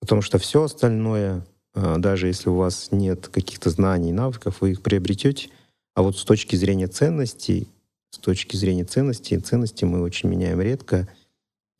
Потому 0.00 0.22
что 0.22 0.38
все 0.38 0.62
остальное, 0.62 1.44
а, 1.74 1.98
даже 1.98 2.28
если 2.28 2.48
у 2.48 2.54
вас 2.54 2.88
нет 2.90 3.28
каких-то 3.28 3.68
знаний 3.68 4.12
навыков, 4.12 4.58
вы 4.60 4.70
их 4.70 4.80
приобретете— 4.80 5.50
а 5.94 6.02
вот 6.02 6.18
с 6.18 6.24
точки 6.24 6.56
зрения 6.56 6.88
ценностей, 6.88 7.68
с 8.10 8.18
точки 8.18 8.56
зрения 8.56 8.84
ценностей, 8.84 9.38
ценности 9.38 9.84
мы 9.84 10.02
очень 10.02 10.28
меняем 10.28 10.60
редко, 10.60 11.08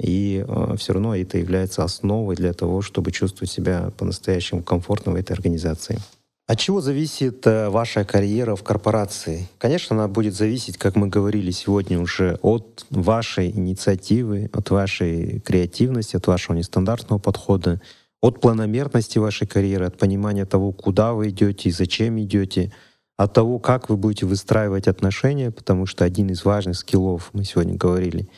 и 0.00 0.44
э, 0.46 0.76
все 0.76 0.92
равно 0.92 1.14
это 1.14 1.38
является 1.38 1.84
основой 1.84 2.36
для 2.36 2.52
того, 2.52 2.82
чтобы 2.82 3.12
чувствовать 3.12 3.50
себя 3.50 3.92
по-настоящему 3.96 4.62
комфортно 4.62 5.12
в 5.12 5.14
этой 5.16 5.32
организации. 5.32 6.00
От 6.46 6.58
чего 6.58 6.80
зависит 6.80 7.46
э, 7.46 7.68
ваша 7.68 8.04
карьера 8.04 8.56
в 8.56 8.62
корпорации? 8.62 9.48
Конечно, 9.58 9.96
она 9.96 10.08
будет 10.08 10.34
зависеть, 10.34 10.78
как 10.78 10.96
мы 10.96 11.06
говорили 11.08 11.50
сегодня 11.50 12.00
уже, 12.00 12.38
от 12.42 12.86
вашей 12.90 13.50
инициативы, 13.50 14.50
от 14.52 14.70
вашей 14.70 15.40
креативности, 15.40 16.16
от 16.16 16.26
вашего 16.26 16.56
нестандартного 16.56 17.20
подхода, 17.20 17.80
от 18.20 18.40
планомерности 18.40 19.18
вашей 19.18 19.46
карьеры, 19.46 19.86
от 19.86 19.96
понимания 19.96 20.44
того, 20.44 20.72
куда 20.72 21.14
вы 21.14 21.30
идете 21.30 21.68
и 21.68 21.72
зачем 21.72 22.20
идете— 22.20 22.72
от 23.16 23.32
того, 23.32 23.58
как 23.58 23.88
вы 23.88 23.96
будете 23.96 24.26
выстраивать 24.26 24.88
отношения, 24.88 25.50
потому 25.50 25.86
что 25.86 26.04
один 26.04 26.30
из 26.30 26.44
важных 26.44 26.76
скиллов, 26.76 27.30
мы 27.32 27.44
сегодня 27.44 27.74
говорили, 27.74 28.28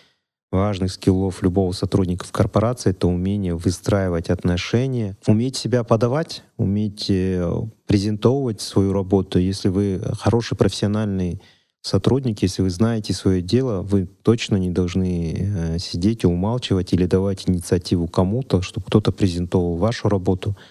важных 0.53 0.93
скиллов 0.93 1.43
любого 1.43 1.73
сотрудника 1.73 2.27
в 2.27 2.33
корпорации— 2.33 2.91
это 2.93 3.09
умение 3.09 3.55
выстраивать 3.55 4.31
отношения, 4.31 5.17
уметь 5.27 5.57
себя 5.57 5.83
подавать, 5.83 6.45
уметь 6.57 7.07
э, 7.09 7.51
презентовывать 7.87 8.61
свою 8.61 8.93
работу. 8.93 9.39
Если 9.39 9.69
вы 9.69 10.01
хороший 10.19 10.57
профессиональный 10.57 11.43
сотрудник, 11.81 12.43
если 12.43 12.63
вы 12.63 12.71
знаете 12.71 13.13
свое 13.13 13.41
дело, 13.41 13.83
вы 13.83 14.07
точно 14.07 14.57
не 14.57 14.71
должны 14.71 15.37
э, 15.39 15.79
сидеть 15.79 16.25
и 16.25 16.27
умалчивать 16.27 16.93
или 16.93 17.07
давать 17.07 17.49
инициативу 17.49 18.07
кому-то, 18.07 18.61
чтобы 18.63 18.87
кто-то 18.87 19.13
презентовал 19.13 19.77
вашу 19.77 20.09
работу— 20.09 20.55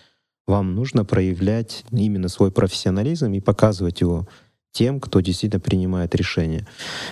вам 0.48 0.76
нужно 0.76 1.06
проявлять 1.06 1.84
именно 1.92 2.30
свой 2.30 2.52
профессионализм 2.52 3.34
и 3.34 3.40
показывать 3.40 4.02
его 4.02 4.28
тем, 4.72 5.00
кто 5.00 5.22
действительно 5.22 5.62
принимает 5.62 6.14
решения. 6.16 6.68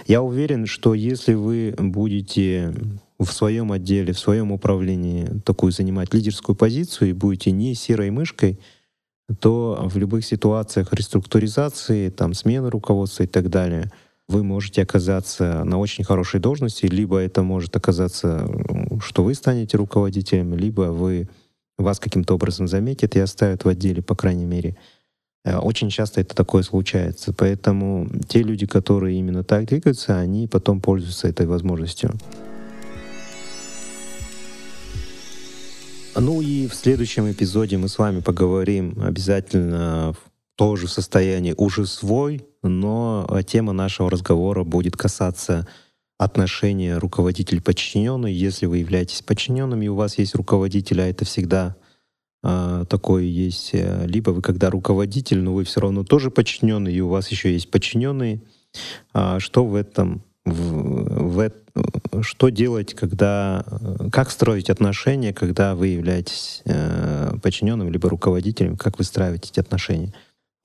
Я 0.05 0.21
уверен, 0.21 0.65
что 0.65 0.93
если 0.93 1.33
вы 1.33 1.73
будете 1.77 2.75
в 3.17 3.31
своем 3.31 3.71
отделе, 3.71 4.13
в 4.13 4.19
своем 4.19 4.51
управлении 4.51 5.25
такую 5.45 5.71
занимать 5.71 6.13
лидерскую 6.13 6.55
позицию 6.55 7.11
и 7.11 7.13
будете 7.13 7.51
не 7.51 7.73
серой 7.73 8.11
мышкой, 8.11 8.59
то 9.39 9.87
в 9.89 9.97
любых 9.97 10.25
ситуациях 10.25 10.91
реструктуризации, 10.91 12.09
там, 12.09 12.33
смены 12.33 12.69
руководства 12.69 13.23
и 13.23 13.27
так 13.27 13.49
далее, 13.49 13.91
вы 14.27 14.43
можете 14.43 14.81
оказаться 14.81 15.63
на 15.63 15.79
очень 15.79 16.03
хорошей 16.03 16.39
должности, 16.39 16.85
либо 16.85 17.19
это 17.19 17.43
может 17.43 17.75
оказаться, 17.75 18.49
что 19.01 19.23
вы 19.23 19.33
станете 19.33 19.77
руководителем, 19.77 20.53
либо 20.53 20.91
вы 20.91 21.29
вас 21.83 21.99
каким-то 21.99 22.35
образом 22.35 22.67
заметят 22.67 23.15
и 23.15 23.19
оставят 23.19 23.65
в 23.65 23.67
отделе, 23.67 24.01
по 24.01 24.15
крайней 24.15 24.45
мере. 24.45 24.75
Э, 25.45 25.57
очень 25.57 25.89
часто 25.89 26.21
это 26.21 26.35
такое 26.35 26.63
случается. 26.63 27.33
Поэтому 27.33 28.09
те 28.27 28.41
люди, 28.41 28.65
которые 28.65 29.19
именно 29.19 29.43
так 29.43 29.65
двигаются, 29.65 30.17
они 30.17 30.47
потом 30.47 30.81
пользуются 30.81 31.27
этой 31.27 31.45
возможностью. 31.45 32.11
Ну 36.15 36.41
и 36.41 36.67
в 36.67 36.75
следующем 36.75 37.31
эпизоде 37.31 37.77
мы 37.77 37.87
с 37.87 37.97
вами 37.97 38.19
поговорим 38.19 39.01
обязательно 39.03 40.13
в 40.13 40.31
тоже 40.55 40.87
состоянии 40.87 41.55
уже 41.57 41.87
свой, 41.87 42.45
но 42.61 43.27
тема 43.47 43.73
нашего 43.73 44.11
разговора 44.11 44.63
будет 44.63 44.95
касаться 44.95 45.67
отношения 46.17 46.97
руководитель-подчиненный. 46.97 48.33
Если 48.33 48.65
вы 48.65 48.77
являетесь 48.77 49.21
подчиненным 49.21 49.81
и 49.81 49.87
у 49.87 49.95
вас 49.95 50.17
есть 50.17 50.35
руководитель, 50.35 51.01
а 51.01 51.07
это 51.07 51.25
всегда 51.25 51.75
а, 52.43 52.83
такое 52.85 53.23
есть. 53.23 53.69
Э, 53.73 54.05
либо 54.05 54.31
вы 54.31 54.41
когда 54.41 54.69
руководитель, 54.69 55.39
но 55.39 55.53
вы 55.53 55.63
все 55.63 55.79
равно 55.79 56.03
тоже 56.03 56.29
подчиненный, 56.29 56.93
и 56.93 56.99
у 56.99 57.07
вас 57.07 57.29
еще 57.29 57.53
есть 57.53 57.71
подчиненные. 57.71 58.41
А, 59.13 59.39
что 59.39 59.65
в 59.65 59.75
этом, 59.75 60.23
в, 60.45 61.39
в, 61.39 61.51
что 62.21 62.49
делать, 62.49 62.93
когда, 62.95 63.65
как 64.11 64.29
строить 64.29 64.69
отношения, 64.69 65.33
когда 65.33 65.73
вы 65.73 65.87
являетесь 65.87 66.61
э, 66.65 67.33
подчиненным 67.41 67.89
либо 67.89 68.09
руководителем, 68.09 68.75
как 68.75 68.97
выстраивать 68.97 69.49
эти 69.49 69.61
отношения? 69.61 70.13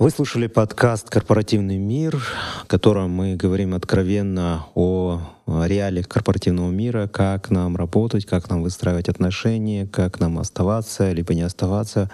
Вы 0.01 0.11
слушали 0.11 0.47
подкаст 0.47 1.11
«Корпоративный 1.11 1.77
мир», 1.77 2.17
в 2.19 2.67
котором 2.69 3.11
мы 3.11 3.35
говорим 3.35 3.75
откровенно 3.75 4.67
о 4.77 5.21
реалиях 5.45 6.07
корпоративного 6.07 6.71
мира, 6.71 7.09
как 7.09 7.51
нам 7.51 7.77
работать, 7.77 8.25
как 8.25 8.49
нам 8.49 8.63
выстраивать 8.63 9.09
отношения, 9.09 9.89
как 9.89 10.21
нам 10.21 10.39
оставаться, 10.39 11.11
либо 11.11 11.35
не 11.35 11.43
оставаться 11.43 12.13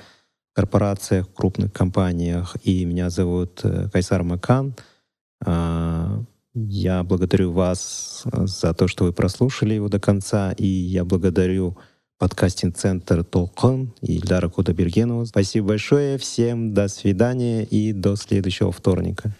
в 0.50 0.56
корпорациях, 0.56 1.28
в 1.28 1.34
крупных 1.34 1.74
компаниях. 1.74 2.56
И 2.62 2.86
меня 2.86 3.10
зовут 3.10 3.60
э, 3.64 3.90
Кайсар 3.92 4.22
Макан. 4.22 4.74
А, 5.44 6.22
я 6.54 7.02
благодарю 7.02 7.52
вас 7.52 8.22
за 8.24 8.72
то, 8.72 8.88
что 8.88 9.04
вы 9.04 9.12
прослушали 9.12 9.74
его 9.74 9.90
до 9.90 10.00
конца, 10.00 10.52
и 10.52 10.66
я 10.66 11.04
благодарю 11.04 11.76
подкастинг-центр 12.18 13.24
Толкон 13.24 13.92
и 14.00 14.16
Ильдара 14.16 14.48
Кудабергенова. 14.48 15.24
Спасибо 15.24 15.68
большое, 15.68 16.18
всем 16.18 16.72
до 16.74 16.88
свидания 16.88 17.64
и 17.64 17.92
до 17.92 18.16
следующего 18.16 18.72
вторника. 18.72 19.34